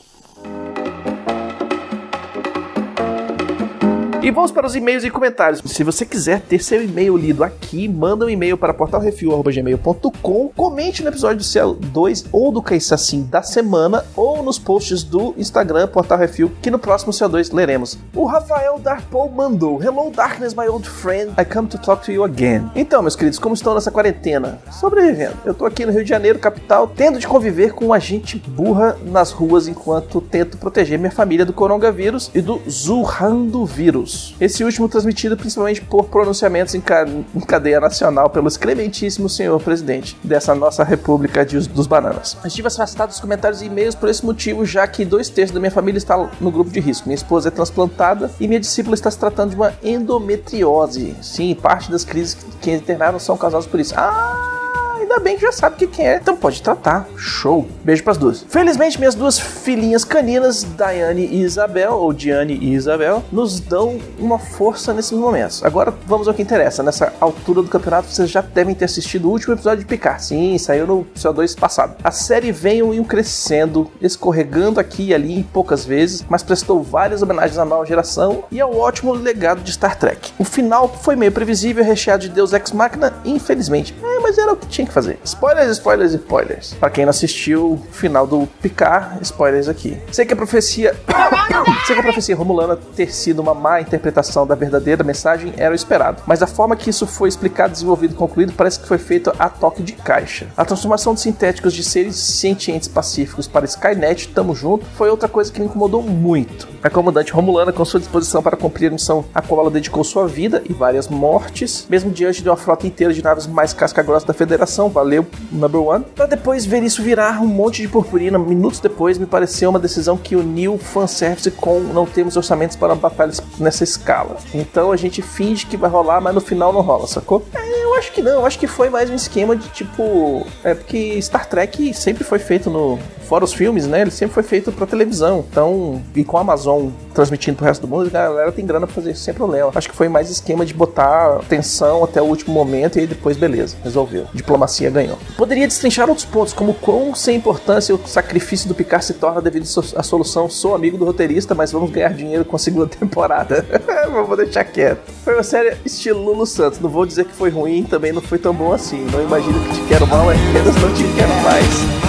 E 4.24 4.32
vamos 4.32 4.54
para 4.54 4.66
os 4.66 4.74
e-mails 4.74 5.04
e 5.04 5.10
comentários. 5.10 5.62
Se 5.66 5.84
você 5.84 6.06
quiser 6.06 6.40
ter 6.40 6.64
seu 6.64 6.82
e-mail 6.82 7.18
lido 7.18 7.44
aqui, 7.44 7.90
manda 7.90 8.26
um 8.26 8.30
e-mail 8.30 8.58
para 8.58 8.74
portalrefil.gmail.com, 8.74 10.50
comente 10.56 11.04
no 11.04 11.10
episódio 11.10 11.40
do 11.40 11.44
Céu 11.44 11.74
2 11.74 12.28
ou 12.32 12.50
do 12.50 12.62
Caixa 12.62 12.96
Assim 12.96 13.24
da 13.24 13.44
semana, 13.44 14.06
ou 14.16 14.42
nos 14.42 14.58
posts 14.58 15.04
do 15.04 15.36
Instagram 15.38 15.88
Portal 15.88 16.18
Refil, 16.18 16.50
que 16.62 16.72
no 16.72 16.80
próximo 16.80 17.12
Céu 17.12 17.28
2 17.28 17.52
leremos. 17.52 17.98
O 18.16 18.24
Rafael 18.24 18.80
Darpol 18.80 19.30
mandou: 19.30 19.84
Hello 19.84 20.10
Darkness, 20.10 20.54
my 20.54 20.70
old 20.70 20.88
friend, 20.88 21.34
I 21.38 21.44
come 21.44 21.68
to 21.68 21.78
talk 21.78 22.06
to 22.06 22.12
you 22.14 22.24
again. 22.24 22.72
Então, 22.78 23.02
meus 23.02 23.18
queridos, 23.18 23.40
como 23.40 23.54
estão 23.54 23.74
nessa 23.74 23.92
quarentena? 23.92 24.58
Sobrevivendo. 24.72 25.36
Eu 25.44 25.54
tô 25.54 25.66
aqui 25.66 25.86
no 25.86 25.92
Rio 25.92 26.04
de 26.06 26.10
Janeiro, 26.10 26.40
capital, 26.40 26.88
tendo 26.88 27.20
de 27.20 27.28
conviver 27.28 27.74
com 27.74 27.88
uma 27.88 28.00
gente 28.00 28.38
burra 28.38 28.96
nas 29.04 29.32
ruas 29.34 29.68
enquanto 29.68 30.22
tento 30.22 30.58
proteger 30.58 30.98
minha 30.98 31.12
família 31.12 31.46
do 31.46 31.52
coronavírus 31.52 32.32
e 32.34 32.40
do 32.40 32.62
zurrando 32.70 33.66
vírus. 33.66 34.13
Esse 34.40 34.64
último 34.64 34.88
transmitido 34.90 35.38
principalmente 35.38 35.82
por 35.82 36.06
pronunciamentos 36.06 36.74
em, 36.76 36.82
ca 36.82 37.06
em 37.08 37.40
cadeia 37.42 37.80
nacional 37.80 38.30
pelo 38.30 38.48
excrementíssimo 38.48 39.30
senhor 39.30 39.60
presidente 39.62 40.18
dessa 40.24 40.54
nossa 40.56 40.84
república 40.84 41.46
de, 41.46 41.60
dos 41.70 41.88
bananas. 41.88 42.38
Estive 42.46 42.68
afastado 42.68 43.10
dos 43.10 43.20
comentários 43.20 43.62
e 43.62 43.66
e-mails 43.66 43.96
por 43.96 44.10
esse 44.10 44.26
motivo, 44.26 44.66
já 44.66 44.86
que 44.88 45.06
dois 45.06 45.30
terços 45.30 45.54
da 45.54 45.60
minha 45.60 45.72
família 45.72 45.98
está 45.98 46.18
no 46.40 46.52
grupo 46.52 46.70
de 46.70 46.80
risco. 46.80 47.08
Minha 47.08 47.16
esposa 47.16 47.50
é 47.50 47.52
transplantada 47.52 48.32
e 48.40 48.48
minha 48.48 48.60
discípula 48.60 48.96
está 48.96 49.10
se 49.10 49.18
tratando 49.18 49.52
de 49.52 49.56
uma 49.56 49.74
endometriose. 49.84 51.16
Sim, 51.22 51.56
parte 51.56 51.92
das 51.92 52.04
crises 52.04 52.38
que 52.62 52.72
internaram 52.72 53.20
são 53.20 53.38
causadas 53.38 53.66
por 53.66 53.80
isso. 53.80 53.94
Ah! 53.98 54.63
Ainda 54.96 55.20
bem 55.20 55.36
que 55.36 55.42
já 55.42 55.52
sabe 55.52 55.76
que, 55.78 55.88
que 55.88 56.02
é, 56.02 56.18
então 56.18 56.36
pode 56.36 56.62
tratar. 56.62 57.08
Show. 57.18 57.68
Beijo 57.84 58.04
pras 58.04 58.18
duas. 58.18 58.46
Felizmente, 58.48 58.98
minhas 58.98 59.16
duas 59.16 59.40
filhinhas 59.40 60.04
caninas, 60.04 60.64
Daiane 60.64 61.26
e 61.26 61.42
Isabel, 61.42 61.94
ou 61.94 62.14
Diane 62.14 62.54
e 62.54 62.74
Isabel, 62.74 63.24
nos 63.32 63.60
dão 63.60 64.00
uma 64.20 64.40
força 64.40 64.94
nesses 64.94 65.18
momentos. 65.18 65.64
Agora 65.64 65.94
vamos 66.06 66.28
ao 66.28 66.34
que 66.34 66.42
interessa. 66.42 66.84
Nessa 66.84 67.14
altura 67.20 67.62
do 67.62 67.70
campeonato, 67.70 68.10
vocês 68.10 68.30
já 68.30 68.42
devem 68.42 68.76
ter 68.76 68.86
assistido 68.86 69.28
o 69.28 69.32
último 69.32 69.54
episódio 69.54 69.80
de 69.80 69.86
Picard. 69.86 70.24
Sim, 70.24 70.58
saiu 70.58 70.86
no 70.86 71.06
CO2 71.16 71.58
passado. 71.58 71.96
A 72.04 72.12
série 72.12 72.52
vem 72.52 72.74
e 72.74 73.04
crescendo, 73.04 73.92
escorregando 74.02 74.80
aqui 74.80 75.10
e 75.10 75.14
ali 75.14 75.44
poucas 75.54 75.86
vezes, 75.86 76.26
mas 76.28 76.42
prestou 76.44 76.82
várias 76.82 77.22
homenagens 77.22 77.58
à 77.58 77.66
nova 77.66 77.86
geração 77.86 78.44
e 78.52 78.60
ao 78.60 78.76
ótimo 78.76 79.14
legado 79.14 79.62
de 79.62 79.72
Star 79.72 79.98
Trek. 79.98 80.34
O 80.40 80.44
final 80.44 80.88
foi 80.88 81.16
meio 81.16 81.32
previsível, 81.32 81.84
recheado 81.84 82.24
de 82.24 82.30
Deus 82.30 82.54
Ex 82.54 82.72
Machina, 82.72 83.14
infelizmente. 83.24 83.96
É, 84.02 84.20
mas 84.20 84.38
era 84.38 84.52
o 84.52 84.58
que 84.58 84.68
tinha 84.68 84.83
que 84.86 84.94
fazer. 84.94 85.20
Spoilers, 85.24 85.72
spoilers, 85.72 86.14
spoilers. 86.14 86.74
Pra 86.76 86.90
quem 86.90 87.06
não 87.06 87.10
assistiu 87.10 87.74
o 87.74 87.78
final 87.92 88.26
do 88.26 88.48
Picard, 88.62 89.20
spoilers 89.22 89.68
aqui. 89.68 89.98
Sei 90.12 90.26
que 90.26 90.34
a 90.34 90.36
profecia. 90.36 90.96
Sei 91.86 91.96
que 91.96 92.00
a 92.00 92.04
profecia 92.04 92.36
romulana 92.36 92.78
ter 92.96 93.14
sido 93.14 93.42
uma 93.42 93.54
má 93.54 93.82
interpretação 93.82 94.48
da 94.48 94.56
verdadeira 94.56 95.04
mensagem 95.04 95.54
era 95.58 95.72
o 95.72 95.76
esperado. 95.76 96.24
Mas 96.26 96.42
a 96.42 96.48
forma 96.48 96.76
que 96.76 96.90
isso 96.90 97.06
foi 97.06 97.30
explicado, 97.30 97.74
desenvolvido 97.74 98.14
e 98.14 98.18
concluído 98.18 98.54
parece 98.54 98.80
que 98.80 98.88
foi 98.88 98.98
feito 98.98 99.34
a 99.38 99.50
toque 99.50 99.84
de 99.84 99.94
caixa. 99.94 100.48
A 100.56 100.66
transformação 100.66 101.14
de 101.14 101.22
sintéticos 101.22 101.74
de 101.74 101.84
seres 101.84 102.16
sentientes 102.16 102.88
pacíficos 102.88 103.48
para 103.48 103.66
Skynet, 103.66 104.30
tamo 104.30 104.56
junto, 104.56 104.86
foi 104.96 105.10
outra 105.10 105.28
coisa 105.28 105.52
que 105.52 105.60
me 105.60 105.66
incomodou 105.66 106.02
muito. 106.02 106.68
A 106.82 106.90
comandante 106.90 107.32
Romulana, 107.32 107.72
com 107.72 107.86
sua 107.86 108.00
disposição 108.00 108.44
para 108.44 108.58
cumprir 108.58 108.88
a 108.88 108.92
missão 108.92 109.26
a 109.34 109.42
qual 109.42 109.62
ela 109.62 109.72
dedicou 109.72 110.04
sua 110.04 110.28
vida 110.28 110.62
e 110.70 110.74
várias 110.74 111.08
mortes, 111.08 111.86
mesmo 111.90 112.12
diante 112.12 112.42
de 112.42 112.50
uma 112.50 112.58
frota 112.58 112.86
inteira 112.86 113.14
de 113.14 113.24
naves 113.24 113.48
mais 113.48 113.74
casca-grossa 113.74 114.26
da 114.26 114.34
Federação, 114.34 114.73
valeu, 114.90 115.26
number 115.52 115.82
one. 115.82 116.06
Pra 116.16 116.26
depois 116.26 116.66
ver 116.66 116.84
isso 116.84 117.02
virar 117.02 117.42
um 117.42 117.48
monte 117.48 117.82
de 117.82 117.88
purpurina, 117.88 118.38
minutos 118.38 118.80
depois, 118.80 119.18
me 119.18 119.26
pareceu 119.26 119.70
uma 119.70 119.80
decisão 119.80 120.18
que 120.18 120.36
uniu 120.36 120.78
fanservice 120.78 121.50
com 121.52 121.80
não 121.80 122.06
temos 122.06 122.38
orçamentos 122.38 122.76
para 122.76 122.96
batalhas 122.96 123.42
nessa 123.60 123.84
escala. 123.84 124.38
Então 124.54 124.92
a 124.92 124.98
gente 124.98 125.22
finge 125.22 125.66
que 125.66 125.78
vai 125.78 125.90
rolar, 125.90 126.22
mas 126.22 126.34
no 126.34 126.42
final 126.42 126.72
não 126.74 126.82
rola, 126.82 127.08
sacou? 127.08 127.46
É, 127.54 127.84
eu 127.84 127.96
acho 127.96 128.12
que 128.12 128.22
não, 128.22 128.32
eu 128.32 128.46
acho 128.46 128.60
que 128.60 128.68
foi 128.68 128.90
mais 128.90 129.10
um 129.10 129.16
esquema 129.16 129.56
de 129.56 129.68
tipo. 129.70 130.46
É 130.64 130.74
porque 130.74 131.22
Star 131.22 131.48
Trek 131.48 131.94
sempre 131.94 132.24
foi 132.24 132.40
feito 132.40 132.70
no. 132.70 132.98
Fora 133.28 133.44
os 133.44 133.54
filmes, 133.54 133.88
né? 133.88 134.02
Ele 134.02 134.12
sempre 134.12 134.34
foi 134.34 134.44
feito 134.44 134.72
pra 134.72 134.86
televisão. 134.86 135.46
Então, 135.50 136.02
e 136.16 136.24
com 136.24 136.38
a 136.38 136.42
Amazon 136.42 136.90
transmitindo 137.14 137.58
pro 137.58 137.66
resto 137.66 137.82
do 137.82 137.88
mundo, 137.88 138.08
a 138.08 138.10
galera 138.10 138.52
tem 138.52 138.66
grana 138.66 138.88
pra 138.88 138.96
fazer 138.96 139.12
isso 139.12 139.24
sem 139.24 139.34
problema. 139.34 139.72
Acho 139.74 139.90
que 139.90 139.96
foi 139.96 140.10
mais 140.10 140.30
esquema 140.30 140.66
de 140.66 140.74
botar 140.74 141.40
tensão 141.48 142.04
até 142.04 142.22
o 142.22 142.26
último 142.26 142.54
momento 142.54 142.98
e 142.98 143.02
aí 143.02 143.08
depois, 143.08 143.38
beleza, 143.38 143.78
resolveu. 143.84 144.26
Diplomacia 144.34 144.90
ganhou. 144.90 145.18
Poderia 145.38 145.68
destrinchar 145.68 146.10
outros 146.10 146.26
pontos, 146.26 146.54
como 146.54 146.74
quão 146.74 147.14
sem 147.16 147.38
importância 147.38 147.94
o 147.94 148.08
sacrifício 148.08 148.68
do 148.68 148.76
Picard 148.76 149.06
se 149.06 149.14
torna 149.14 149.42
devido 149.42 149.66
à 149.96 150.04
solução. 150.04 150.50
Sou 150.50 150.76
amigo 150.76 150.98
do 150.98 151.06
roteirista, 151.06 151.54
mas 151.54 151.72
vamos 151.72 151.92
ganhar 151.92 152.14
dinheiro 152.14 152.46
com 152.46 152.56
a 152.56 152.60
segunda 152.60 152.88
temporada. 152.94 153.66
vou 154.28 154.38
deixar 154.38 154.64
quieto. 154.64 155.12
Foi 155.24 155.34
uma 155.34 155.44
série 155.44 155.76
estilo 155.86 156.24
Lulu 156.24 156.46
Santos. 156.46 156.80
Não 156.80 156.90
vou 156.90 157.06
dizer 157.06 157.26
que 157.26 157.34
foi 157.34 157.50
ruim, 157.50 157.84
também 157.84 158.12
não 158.12 158.22
foi 158.22 158.38
tão 158.38 158.54
bom 158.54 158.74
assim. 158.74 159.06
Não 159.12 159.22
imagino 159.22 159.60
que 159.66 159.74
te 159.76 159.88
quero 159.88 160.08
mal, 160.08 160.32
é 160.32 160.36
apenas 160.36 160.76
não 160.76 160.94
te 160.94 161.04
quero 161.16 161.34
mais. 161.44 162.03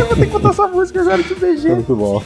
Eu 0.00 0.06
vou 0.06 0.16
ter 0.16 0.26
que 0.26 0.32
botar 0.32 0.50
essa 0.50 0.66
música 0.66 1.00
agora 1.00 1.22
de 1.22 1.34
BG. 1.34 1.68
Muito 1.70 1.96
bom. 1.96 2.22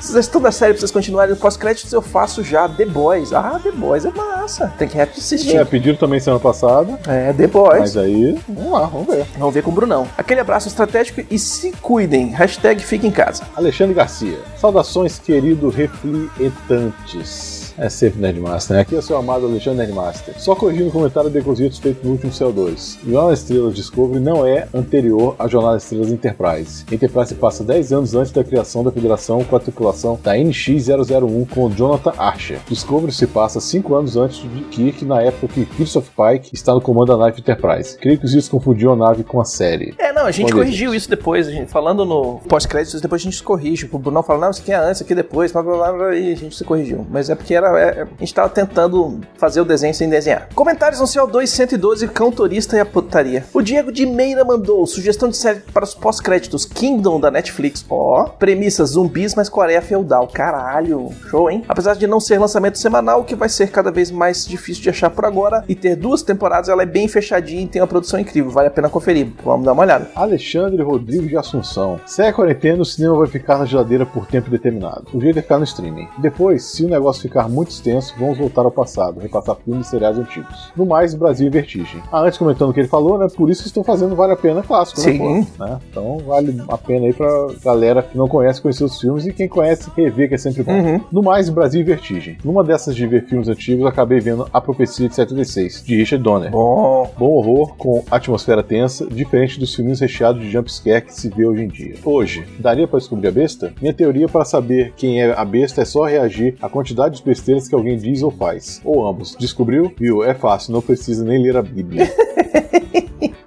Sugestão 0.00 0.40
da 0.40 0.52
série 0.52 0.72
pra 0.72 0.80
vocês 0.80 0.90
continuarem 0.90 1.34
no 1.34 1.40
pós-créditos, 1.40 1.92
eu 1.92 2.00
faço 2.02 2.42
já 2.44 2.68
The 2.68 2.86
Boys. 2.86 3.32
Ah, 3.32 3.58
The 3.62 3.72
Boys 3.72 4.04
é 4.04 4.10
massa. 4.10 4.72
Tem 4.78 4.86
que 4.88 5.00
assistir. 5.00 5.56
É, 5.56 5.64
pediram 5.64 5.96
também 5.96 6.20
semana 6.20 6.40
passada. 6.40 6.98
É, 7.08 7.32
The 7.32 7.46
Boys. 7.46 7.78
Mas 7.80 7.96
aí, 7.96 8.38
vamos 8.48 8.72
lá, 8.72 8.86
vamos 8.86 9.06
ver. 9.06 9.26
Vamos 9.38 9.54
ver 9.54 9.62
com 9.62 9.70
o 9.70 9.74
Brunão. 9.74 10.06
Aquele 10.16 10.40
abraço 10.40 10.68
estratégico 10.68 11.22
e 11.30 11.38
se 11.38 11.72
cuidem. 11.82 12.28
Hashtag 12.28 12.82
fique 12.82 13.06
em 13.06 13.10
casa. 13.10 13.42
Alexandre 13.56 13.94
Garcia. 13.94 14.38
Saudações, 14.56 15.18
querido 15.18 15.68
reflietantes. 15.68 17.65
É 17.78 17.88
sempre 17.88 18.20
Nerdmaster, 18.20 18.76
né? 18.76 18.82
Aqui 18.82 18.94
é 18.94 18.98
o 18.98 19.02
seu 19.02 19.16
amado 19.16 19.46
Alexandre 19.46 19.78
Nerdmaster. 19.78 20.34
Só 20.38 20.54
corrigindo 20.54 20.88
o 20.88 20.92
comentário 20.92 21.28
de 21.28 21.38
Decositos 21.38 21.78
feito 21.78 22.04
no 22.04 22.12
último 22.12 22.32
CO2. 22.32 22.98
Jornada 23.06 23.34
Estrelas 23.34 23.74
Discovery 23.74 24.20
não 24.20 24.46
é 24.46 24.66
anterior 24.72 25.34
à 25.38 25.46
Jornada 25.46 25.76
Estrelas 25.76 26.10
Enterprise. 26.10 26.84
Enterprise 26.90 27.34
passa 27.34 27.62
10 27.62 27.92
anos 27.92 28.14
antes 28.14 28.32
da 28.32 28.42
criação 28.42 28.82
da 28.82 28.90
Federação 28.90 29.44
com 29.44 29.56
a 29.56 29.60
tripulação 29.60 30.18
da 30.22 30.34
NX-001 30.36 31.48
com 31.50 31.70
Jonathan 31.70 32.12
Archer. 32.16 32.60
Discovery 32.68 33.12
se 33.12 33.26
passa 33.26 33.60
5 33.60 33.94
anos 33.94 34.16
antes 34.16 34.38
de 34.38 34.60
Kirk, 34.64 35.04
na 35.04 35.20
época 35.22 35.48
que 35.48 35.66
Christoph 35.66 36.08
Pike 36.08 36.54
está 36.54 36.72
no 36.72 36.80
comando 36.80 37.08
da 37.08 37.16
nave 37.16 37.40
Enterprise. 37.40 37.98
Creio 37.98 38.18
que 38.18 38.24
os 38.24 38.34
isso 38.34 38.50
confundiu 38.50 38.92
a 38.92 38.96
nave 38.96 39.22
com 39.22 39.40
a 39.40 39.44
série. 39.44 39.94
É, 39.98 40.12
não, 40.12 40.26
a 40.26 40.30
gente 40.30 40.52
corrigiu 40.52 40.94
isso 40.94 41.08
depois. 41.08 41.46
A 41.48 41.50
gente, 41.50 41.70
falando 41.70 42.04
no 42.04 42.38
pós-créditos, 42.48 43.00
depois 43.00 43.22
a 43.22 43.24
gente 43.24 43.42
corrige. 43.42 43.88
O 43.90 43.98
Brunão 43.98 44.22
fala, 44.22 44.40
não, 44.40 44.50
isso 44.50 44.62
aqui 44.62 44.72
é 44.72 44.76
antes, 44.76 44.96
isso 44.96 45.04
aqui 45.04 45.12
é 45.12 45.16
depois, 45.16 45.52
blá, 45.52 45.62
blá, 45.62 45.76
blá, 45.76 45.92
blá, 45.92 46.16
e 46.16 46.32
a 46.32 46.36
gente 46.36 46.56
se 46.56 46.64
corrigiu. 46.64 47.06
Mas 47.10 47.28
é 47.30 47.34
porque 47.34 47.54
era, 47.54 47.65
é, 47.78 48.02
a 48.02 48.20
gente 48.20 48.34
tava 48.34 48.48
tentando 48.48 49.20
fazer 49.36 49.60
o 49.60 49.64
desenho 49.64 49.94
sem 49.94 50.08
desenhar. 50.08 50.48
Comentários 50.54 51.00
no 51.00 51.06
CO2 51.06 51.46
112, 51.46 52.08
cão 52.08 52.30
turista 52.30 52.76
e 52.76 52.80
a 52.80 52.86
putaria. 52.86 53.44
O 53.52 53.62
Diego 53.62 53.90
de 53.90 54.06
Meira 54.06 54.44
mandou 54.44 54.86
sugestão 54.86 55.28
de 55.28 55.36
série 55.36 55.60
para 55.72 55.84
os 55.84 55.94
pós-créditos 55.94 56.64
Kingdom 56.64 57.20
da 57.20 57.30
Netflix. 57.30 57.84
Ó, 57.88 58.24
premissa 58.24 58.84
zumbis, 58.84 59.34
mas 59.34 59.48
Coreia 59.48 59.80
feudal. 59.80 60.28
Caralho, 60.28 61.10
show, 61.30 61.50
hein? 61.50 61.64
Apesar 61.68 61.94
de 61.94 62.06
não 62.06 62.20
ser 62.20 62.38
lançamento 62.38 62.78
semanal, 62.78 63.20
o 63.20 63.24
que 63.24 63.34
vai 63.34 63.48
ser 63.48 63.70
cada 63.70 63.90
vez 63.90 64.10
mais 64.10 64.46
difícil 64.46 64.82
de 64.82 64.90
achar 64.90 65.10
por 65.10 65.24
agora 65.24 65.64
e 65.68 65.74
ter 65.74 65.96
duas 65.96 66.22
temporadas, 66.22 66.68
ela 66.68 66.82
é 66.82 66.86
bem 66.86 67.08
fechadinha 67.08 67.62
e 67.62 67.66
tem 67.66 67.80
uma 67.80 67.88
produção 67.88 68.20
incrível. 68.20 68.50
Vale 68.50 68.68
a 68.68 68.70
pena 68.70 68.88
conferir. 68.88 69.28
Vamos 69.44 69.64
dar 69.64 69.72
uma 69.72 69.82
olhada. 69.82 70.10
Alexandre 70.14 70.82
Rodrigues 70.82 71.28
de 71.28 71.36
Assunção. 71.36 72.00
Se 72.06 72.22
é 72.22 72.32
quarentena, 72.32 72.82
o 72.82 72.84
cinema 72.84 73.16
vai 73.16 73.26
ficar 73.26 73.58
na 73.58 73.64
geladeira 73.64 74.04
por 74.04 74.26
tempo 74.26 74.50
determinado. 74.50 75.06
O 75.12 75.20
jeito 75.20 75.38
é 75.38 75.42
ficar 75.42 75.58
no 75.58 75.64
streaming. 75.64 76.08
Depois, 76.18 76.64
se 76.64 76.84
o 76.84 76.88
negócio 76.88 77.22
ficar 77.22 77.48
muito 77.56 77.70
extenso, 77.70 78.14
vamos 78.18 78.36
voltar 78.36 78.62
ao 78.62 78.70
passado, 78.70 79.18
repassar 79.18 79.56
filmes 79.64 79.86
e 79.86 79.90
seriados 79.90 80.18
antigos. 80.18 80.70
No 80.76 80.84
mais, 80.84 81.14
Brasil 81.14 81.46
e 81.46 81.50
Vertigem. 81.50 82.02
Ah, 82.12 82.20
antes 82.20 82.38
comentando 82.38 82.68
o 82.70 82.74
que 82.74 82.80
ele 82.80 82.88
falou, 82.88 83.18
né? 83.18 83.26
Por 83.34 83.48
isso 83.48 83.62
que 83.62 83.68
estão 83.68 83.82
fazendo 83.82 84.14
Vale 84.14 84.34
a 84.34 84.36
Pena 84.36 84.62
clássico, 84.62 85.00
Sim. 85.00 85.12
né? 85.18 85.46
pô? 85.56 85.64
Né? 85.64 85.78
Então 85.90 86.18
vale 86.18 86.62
a 86.68 86.76
pena 86.76 87.06
aí 87.06 87.14
pra 87.14 87.48
galera 87.64 88.02
que 88.02 88.16
não 88.16 88.28
conhece 88.28 88.60
conhecer 88.60 88.84
os 88.84 89.00
filmes 89.00 89.26
e 89.26 89.32
quem 89.32 89.48
conhece 89.48 89.90
rever, 89.96 90.28
que 90.28 90.34
é 90.34 90.38
sempre 90.38 90.62
bom. 90.62 90.72
Uhum. 90.72 91.00
No 91.10 91.22
mais, 91.22 91.48
Brasil 91.48 91.80
e 91.80 91.84
Vertigem. 91.84 92.36
Numa 92.44 92.62
dessas 92.62 92.94
de 92.94 93.06
ver 93.06 93.24
filmes 93.24 93.48
antigos, 93.48 93.86
acabei 93.86 94.20
vendo 94.20 94.46
A 94.52 94.60
Profecia 94.60 95.08
de 95.08 95.14
76, 95.14 95.82
de 95.84 95.96
Richard 95.96 96.22
Donner. 96.22 96.50
Bom. 96.50 97.10
Bom 97.16 97.30
horror 97.30 97.74
com 97.76 98.04
atmosfera 98.10 98.62
tensa, 98.62 99.06
diferente 99.06 99.58
dos 99.58 99.74
filmes 99.74 100.00
recheados 100.00 100.42
de 100.42 100.50
jumpscare 100.50 101.06
que 101.06 101.14
se 101.14 101.30
vê 101.30 101.46
hoje 101.46 101.62
em 101.62 101.68
dia. 101.68 101.94
Hoje, 102.04 102.44
daria 102.58 102.86
pra 102.86 102.98
descobrir 102.98 103.28
a 103.28 103.32
besta? 103.32 103.72
Minha 103.80 103.94
teoria 103.94 104.28
para 104.28 104.44
saber 104.44 104.92
quem 104.96 105.22
é 105.22 105.32
a 105.32 105.44
besta 105.44 105.80
é 105.80 105.84
só 105.84 106.04
reagir 106.04 106.56
à 106.60 106.68
quantidade 106.68 107.16
de 107.16 107.22
besteiras 107.46 107.68
que 107.68 107.74
alguém 107.74 107.96
diz 107.96 108.22
ou 108.22 108.30
faz. 108.30 108.80
Ou 108.84 109.06
ambos. 109.06 109.36
Descobriu? 109.38 109.92
Viu? 109.98 110.24
É 110.24 110.34
fácil, 110.34 110.72
não 110.72 110.82
precisa 110.82 111.24
nem 111.24 111.40
ler 111.40 111.56
a 111.56 111.62
Bíblia. 111.62 112.12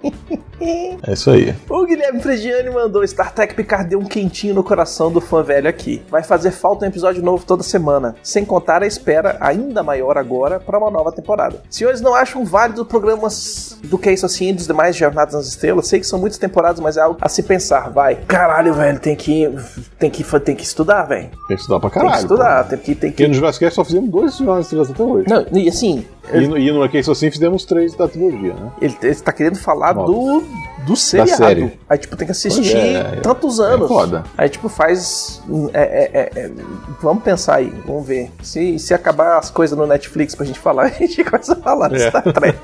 É 1.06 1.12
isso 1.12 1.30
aí. 1.30 1.54
O 1.68 1.84
Guilherme 1.84 2.20
Fregiani 2.20 2.70
mandou 2.70 3.06
Star 3.06 3.32
Trek 3.32 3.54
Picard 3.54 3.88
deu 3.88 3.98
um 3.98 4.04
quentinho 4.04 4.54
no 4.54 4.62
coração 4.62 5.10
do 5.10 5.20
fã 5.20 5.42
velho 5.42 5.68
aqui. 5.68 6.02
Vai 6.10 6.22
fazer 6.22 6.50
falta 6.50 6.84
um 6.84 6.88
episódio 6.88 7.22
novo 7.22 7.44
toda 7.44 7.62
semana, 7.62 8.14
sem 8.22 8.44
contar 8.44 8.82
a 8.82 8.86
espera 8.86 9.36
ainda 9.40 9.82
maior 9.82 10.18
agora 10.18 10.60
para 10.60 10.78
uma 10.78 10.90
nova 10.90 11.12
temporada. 11.12 11.62
Senhores, 11.70 12.00
não 12.00 12.14
acham 12.14 12.44
válido 12.44 12.84
programas 12.84 13.78
do 13.84 13.98
que 13.98 14.10
isso 14.10 14.26
assim 14.26 14.48
e 14.48 14.52
dos 14.52 14.66
demais 14.66 14.94
Jornadas 14.96 15.34
nas 15.34 15.46
Estrelas? 15.46 15.86
Sei 15.88 16.00
que 16.00 16.06
são 16.06 16.18
muitas 16.18 16.38
temporadas, 16.38 16.80
mas 16.80 16.96
é 16.96 17.00
algo 17.00 17.18
a 17.20 17.28
se 17.28 17.42
pensar, 17.42 17.90
vai. 17.90 18.16
Caralho, 18.26 18.74
velho, 18.74 18.98
tem 18.98 19.16
que 19.16 19.48
tem 19.98 20.10
que 20.10 20.24
tem 20.40 20.54
que 20.54 20.62
estudar, 20.64 21.04
velho. 21.04 21.30
Tem 21.48 21.56
que 21.56 21.62
estudar 21.62 21.80
pra 21.80 21.90
caralho. 21.90 22.10
Tem 22.12 22.18
que 22.18 22.24
estudar, 22.32 22.64
tem 22.64 22.78
que 22.78 22.94
tem 22.94 23.10
Porque 23.10 23.22
que 23.24 23.28
no 23.28 23.34
Jurassic 23.34 23.64
Cast 23.64 23.76
só 23.76 23.84
fizemos 23.84 24.10
dois 24.10 24.36
Jornadas 24.36 24.58
nas 24.58 24.66
Estrelas 24.66 24.90
até 24.90 25.02
hoje. 25.02 25.28
Não, 25.28 25.46
e 25.58 25.68
assim, 25.68 26.04
E 26.32 26.46
no, 26.46 26.58
e 26.58 26.72
no 26.72 26.82
Arcade 26.82 27.10
assim 27.10 27.30
fizemos 27.30 27.64
três 27.64 27.94
da 27.94 28.06
trilogia, 28.06 28.54
né? 28.54 28.70
ele, 28.80 28.96
ele 29.02 29.14
tá 29.16 29.32
querendo 29.32 29.58
falar 29.58 29.94
Novos. 29.94 30.14
do 30.42 30.59
do 30.86 30.96
seriado. 30.96 31.36
série. 31.36 31.78
Aí, 31.88 31.98
tipo, 31.98 32.16
tem 32.16 32.26
que 32.26 32.32
assistir 32.32 32.76
é, 32.76 32.94
é. 32.94 33.20
tantos 33.20 33.58
É 33.60 33.64
anos. 33.64 33.88
foda. 33.88 34.24
Aí, 34.36 34.48
tipo, 34.48 34.68
faz. 34.68 35.42
é, 35.72 35.80
é, 35.82 36.20
é, 36.20 36.40
é, 36.46 36.50
vamos 37.00 37.22
pensar 37.22 37.56
aí, 37.56 37.70
vamos 37.86 38.06
ver. 38.06 38.30
Se, 38.42 38.78
se 38.78 38.94
acabar 38.94 39.38
as 39.38 39.50
coisas 39.50 39.76
no 39.76 39.86
Netflix 39.86 40.34
pra 40.34 40.46
gente 40.46 40.58
falar, 40.58 40.84
a 40.86 40.88
gente 40.88 41.22
começa 41.24 41.52
a 41.52 41.56
falar 41.56 41.88
do 41.88 41.96
É. 41.96 42.08
Star 42.08 42.22
Trek. 42.32 42.58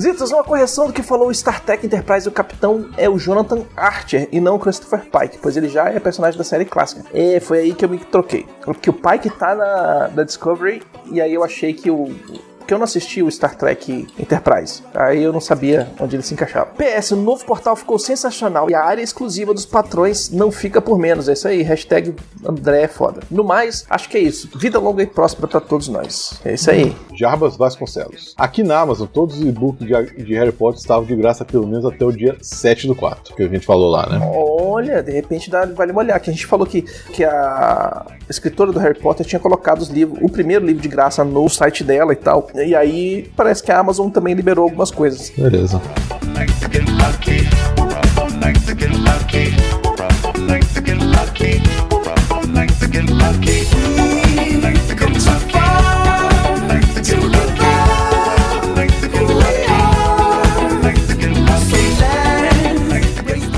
Zitos, 0.00 0.30
uma 0.32 0.42
correção 0.44 0.86
do 0.86 0.92
que 0.92 1.02
falou 1.02 1.28
o 1.28 1.34
Star 1.34 1.60
Trek 1.62 1.86
Enterprise. 1.86 2.28
O 2.28 2.32
capitão 2.32 2.86
é 2.96 3.08
o 3.08 3.18
Jonathan 3.18 3.62
Archer 3.76 4.28
e 4.32 4.40
não 4.40 4.56
o 4.56 4.58
Christopher 4.58 5.02
Pike, 5.06 5.38
pois 5.40 5.56
ele 5.56 5.68
já 5.68 5.88
é 5.88 5.98
personagem 6.00 6.36
da 6.38 6.44
série 6.44 6.64
clássica. 6.64 7.04
E 7.14 7.38
foi 7.40 7.58
aí 7.60 7.74
que 7.74 7.84
eu 7.84 7.88
me 7.88 7.98
troquei. 7.98 8.46
Porque 8.64 8.90
o 8.90 8.92
Pike 8.92 9.30
tá 9.30 9.54
na, 9.54 10.10
na 10.14 10.22
Discovery 10.24 10.82
e 11.10 11.20
aí 11.20 11.32
eu 11.34 11.44
achei 11.44 11.72
que 11.72 11.90
o. 11.90 12.10
Porque 12.70 12.74
eu 12.76 12.78
não 12.78 12.84
assisti 12.84 13.20
o 13.20 13.28
Star 13.28 13.56
Trek 13.56 14.06
Enterprise. 14.16 14.84
Aí 14.94 15.20
eu 15.20 15.32
não 15.32 15.40
sabia 15.40 15.88
onde 15.98 16.14
ele 16.14 16.22
se 16.22 16.34
encaixava. 16.34 16.66
PS, 16.66 17.10
o 17.10 17.16
novo 17.16 17.44
portal 17.44 17.74
ficou 17.74 17.98
sensacional 17.98 18.70
e 18.70 18.74
a 18.76 18.84
área 18.84 19.02
exclusiva 19.02 19.52
dos 19.52 19.66
patrões 19.66 20.30
não 20.30 20.52
fica 20.52 20.80
por 20.80 20.96
menos. 20.96 21.28
É 21.28 21.32
isso 21.32 21.48
aí. 21.48 21.62
Hashtag 21.62 22.14
André 22.46 22.82
é 22.82 22.86
foda. 22.86 23.22
No 23.28 23.42
mais, 23.42 23.84
acho 23.90 24.08
que 24.08 24.16
é 24.16 24.20
isso. 24.20 24.48
Vida 24.56 24.78
longa 24.78 25.02
e 25.02 25.06
próspera 25.06 25.48
pra 25.48 25.60
todos 25.60 25.88
nós. 25.88 26.40
É 26.44 26.54
isso 26.54 26.70
aí. 26.70 26.94
Jarbas 27.12 27.56
Vasconcelos. 27.56 28.34
Aqui 28.38 28.62
na 28.62 28.78
Amazon, 28.78 29.08
todos 29.08 29.40
os 29.40 29.44
e-books 29.44 29.84
de, 29.84 30.24
de 30.24 30.34
Harry 30.34 30.52
Potter 30.52 30.80
estavam 30.80 31.04
de 31.04 31.16
graça 31.16 31.44
pelo 31.44 31.66
menos 31.66 31.84
até 31.84 32.04
o 32.04 32.12
dia 32.12 32.36
7 32.40 32.86
do 32.86 32.94
4, 32.94 33.34
que 33.34 33.42
a 33.42 33.48
gente 33.48 33.66
falou 33.66 33.90
lá, 33.90 34.08
né? 34.08 34.20
Olha, 34.32 35.02
de 35.02 35.10
repente 35.10 35.50
dá, 35.50 35.66
vale 35.66 35.90
uma 35.90 36.02
olhada. 36.02 36.20
Que 36.20 36.30
a 36.30 36.32
gente 36.32 36.46
falou 36.46 36.64
que, 36.64 36.82
que 36.82 37.24
a 37.24 38.06
escritora 38.28 38.70
do 38.70 38.78
Harry 38.78 38.98
Potter 38.98 39.26
tinha 39.26 39.40
colocado 39.40 39.80
os 39.80 39.88
livros, 39.88 40.18
o 40.22 40.30
primeiro 40.30 40.64
livro 40.64 40.80
de 40.80 40.88
graça 40.88 41.24
no 41.24 41.48
site 41.48 41.82
dela 41.82 42.12
e 42.12 42.16
tal. 42.16 42.48
E 42.64 42.74
aí 42.74 43.30
parece 43.36 43.62
que 43.62 43.72
a 43.72 43.78
Amazon 43.78 44.10
também 44.10 44.34
liberou 44.34 44.64
algumas 44.64 44.90
coisas. 44.90 45.30
Beleza. 45.30 45.80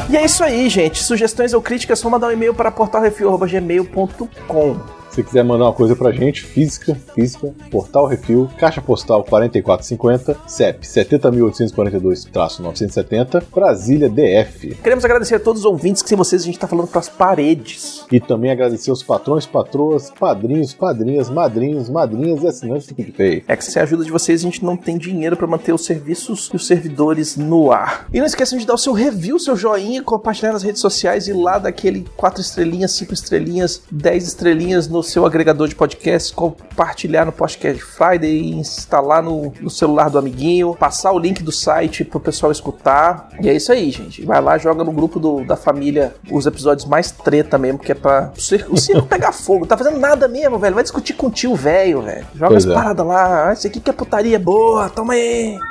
E 0.09 0.16
é 0.16 0.25
isso 0.26 0.44
aí, 0.44 0.68
gente. 0.68 1.02
Sugestões 1.02 1.54
ou 1.54 1.62
críticas, 1.62 1.99
só 1.99 2.11
mandar 2.11 2.28
um 2.28 2.32
e-mail 2.32 2.52
para 2.52 2.71
portalrefil.gmail.com. 2.71 5.01
Se 5.12 5.23
quiser 5.23 5.45
mandar 5.45 5.66
uma 5.66 5.73
coisa 5.75 5.95
pra 5.95 6.11
gente, 6.11 6.42
física, 6.42 6.97
física, 7.14 7.54
Portal 7.71 8.07
Refil, 8.07 8.49
Caixa 8.57 8.81
Postal 8.81 9.23
4450, 9.23 10.38
CEP 10.47 10.87
70.842-970, 10.87 13.42
Brasília 13.54 14.09
DF. 14.09 14.75
Queremos 14.76 15.04
agradecer 15.04 15.35
a 15.35 15.38
todos 15.38 15.61
os 15.61 15.66
ouvintes 15.66 16.00
que 16.00 16.09
sem 16.09 16.16
vocês 16.16 16.40
a 16.40 16.47
gente 16.47 16.59
tá 16.59 16.66
falando 16.66 16.88
pras 16.88 17.11
paredes. 17.11 18.07
E 18.11 18.19
também 18.19 18.50
agradecer 18.50 18.90
os 18.90 19.02
patrões, 19.02 19.45
patroas, 19.45 20.11
padrinhos, 20.18 20.72
padrinhas, 20.72 21.29
madrinhos, 21.29 21.90
madrinhas 21.90 22.42
e 22.42 22.46
assinantes 22.46 22.87
do 22.87 22.94
PicPay. 22.94 23.44
É 23.46 23.55
que 23.55 23.66
sem 23.66 23.81
a 23.81 23.83
ajuda 23.85 24.05
de 24.05 24.11
vocês 24.11 24.40
a 24.40 24.44
gente 24.44 24.64
não 24.64 24.79
tem 24.79 24.96
dinheiro 24.96 25.37
para 25.37 25.46
manter 25.46 25.75
os 25.75 25.85
serviços 25.85 26.48
e 26.55 26.57
os 26.57 26.66
servidores 26.66 27.37
no 27.37 27.70
ar. 27.70 28.09
E 28.14 28.18
não 28.18 28.25
esqueçam 28.25 28.59
de 28.59 28.66
dar 28.66 28.72
o 28.72 28.79
seu 28.79 28.94
review, 28.94 29.38
seu 29.38 29.57
joinha, 29.57 30.03
compartilhar 30.03 30.55
nas 30.55 30.62
redes 30.62 30.81
sociais 30.81 31.29
e 31.29 31.35
lá 31.35 31.59
daquele 31.59 32.07
4 32.16 32.40
estrelinhas, 32.40 32.92
5 32.92 33.12
estrelinhas, 33.12 33.83
10 33.90 34.27
estrelinhas 34.27 34.88
no 34.88 35.02
seu 35.03 35.25
agregador 35.27 35.69
de 35.69 35.75
podcast, 35.75 36.33
compartilhar 36.35 37.25
no 37.25 37.33
Podcast 37.33 37.83
Friday, 37.83 38.53
instalar 38.55 39.23
no, 39.23 39.53
no 39.61 39.71
celular 39.71 40.09
do 40.11 40.19
amiguinho, 40.19 40.75
passar 40.75 41.12
o 41.12 41.19
link 41.19 41.43
do 41.43 41.53
site 41.53 42.05
pro 42.05 42.21
pessoal 42.21 42.53
escutar. 42.53 43.29
E 43.41 43.49
é 43.49 43.55
isso 43.55 43.73
aí, 43.73 43.91
gente. 43.91 44.25
Vai 44.25 44.41
lá, 44.41 44.59
joga 44.59 44.85
no 44.85 44.93
grupo 44.93 45.19
do- 45.19 45.45
da 45.45 45.57
família 45.57 46.15
os 46.31 46.47
episódios 46.47 46.87
mais 46.87 47.11
treta 47.11 47.59
mesmo, 47.59 47.79
que 47.79 47.93
é 47.93 47.95
pra 47.95 48.33
o 48.37 48.41
circo, 48.41 48.75
o 48.75 48.79
circo 48.79 49.07
pegar 49.09 49.33
fogo. 49.33 49.67
Tá 49.67 49.77
fazendo 49.77 49.99
nada 49.99 50.29
mesmo, 50.29 50.59
velho. 50.59 50.75
Vai 50.75 50.83
discutir 50.85 51.15
com 51.15 51.27
o 51.27 51.31
tio 51.31 51.55
velho, 51.55 52.03
velho. 52.03 52.27
Joga 52.35 52.53
Pois 52.53 52.65
as 52.67 52.71
é. 52.71 52.75
paradas 52.75 53.07
lá. 53.07 53.49
Ah, 53.49 53.53
isso 53.53 53.67
aqui 53.67 53.81
que 53.81 53.91
é 53.91 53.93
putaria 53.93 54.38
boa, 54.38 54.88
toma 54.88 55.15
aí. 55.15 55.59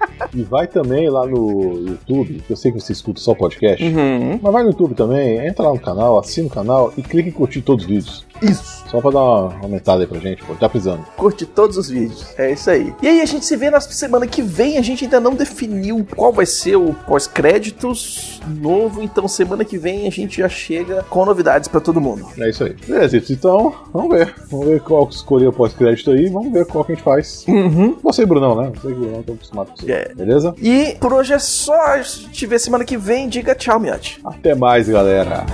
E 0.34 0.42
vai 0.42 0.66
também 0.66 1.08
lá 1.08 1.26
no 1.26 1.72
YouTube, 1.88 2.42
que 2.46 2.52
eu 2.52 2.56
sei 2.56 2.70
que 2.70 2.80
você 2.80 2.92
escuta 2.92 3.20
só 3.20 3.34
podcast, 3.34 3.82
Uhum. 3.82 4.38
mas 4.40 4.52
vai 4.52 4.62
no 4.62 4.68
YouTube 4.68 4.94
também, 4.94 5.44
entra 5.44 5.64
lá 5.64 5.72
no 5.72 5.80
canal, 5.80 6.18
assina 6.18 6.46
o 6.46 6.50
canal 6.50 6.92
e 6.96 7.02
clica 7.02 7.28
em 7.28 7.32
curtir 7.32 7.62
todos 7.62 7.84
os 7.84 7.90
vídeos. 7.90 8.26
Isso. 8.42 8.84
Só 8.88 9.00
pra 9.00 9.10
dar 9.10 9.20
uma 9.22 9.54
aumentada 9.62 10.02
aí 10.02 10.06
pra 10.06 10.18
gente, 10.18 10.42
pô, 10.44 10.54
tá 10.54 10.68
precisando. 10.68 11.04
Curte 11.16 11.44
todos 11.44 11.76
os 11.76 11.88
vídeos. 11.90 12.26
É 12.38 12.52
isso 12.52 12.70
aí. 12.70 12.92
E 13.02 13.06
aí 13.08 13.20
a 13.20 13.26
gente 13.26 13.44
se 13.44 13.54
vê 13.56 13.68
na 13.70 13.80
semana 13.80 14.26
que 14.26 14.40
vem. 14.40 14.78
A 14.78 14.82
gente 14.82 15.04
ainda 15.04 15.20
não 15.20 15.34
definiu 15.34 16.06
qual 16.16 16.32
vai 16.32 16.46
ser 16.46 16.76
o 16.76 16.94
pós-créditos 17.06 18.40
novo. 18.48 19.02
Então 19.02 19.28
semana 19.28 19.64
que 19.64 19.76
vem 19.76 20.06
a 20.06 20.10
gente 20.10 20.38
já 20.38 20.48
chega 20.48 21.04
com 21.08 21.24
novidades 21.24 21.68
pra 21.68 21.80
todo 21.80 22.00
mundo. 22.00 22.26
É 22.38 22.48
isso 22.48 22.64
aí. 22.64 22.74
Beleza, 22.86 23.16
então, 23.30 23.74
vamos 23.92 24.16
ver. 24.16 24.34
Vamos 24.50 24.66
ver 24.66 24.80
qual 24.80 25.06
que 25.06 25.14
escolher 25.14 25.48
o 25.48 25.52
pós-crédito 25.52 26.10
aí, 26.10 26.28
vamos 26.28 26.50
ver 26.52 26.64
qual 26.66 26.84
que 26.84 26.92
a 26.92 26.94
gente 26.94 27.04
faz. 27.04 27.44
Uhum. 27.46 27.96
Você 28.02 28.22
e 28.22 28.26
Brunão, 28.26 28.54
né? 28.54 28.72
Você 28.74 28.88
e 28.90 28.94
Brunão 28.94 29.20
estão 29.20 29.34
acostumados 29.34 29.72
com 29.72 29.78
isso. 29.78 29.86
É. 29.90 30.12
Beleza? 30.14 30.54
E 30.58 30.96
por 31.00 31.12
hoje 31.12 31.32
é 31.32 31.38
só. 31.38 31.74
A 31.86 32.02
gente 32.02 32.30
te 32.30 32.46
vê 32.46 32.58
semana 32.58 32.84
que 32.84 32.96
vem. 32.96 33.28
Diga 33.28 33.54
tchau, 33.54 33.78
Miote. 33.80 34.20
Até 34.24 34.54
mais, 34.54 34.88
galera. 34.88 35.44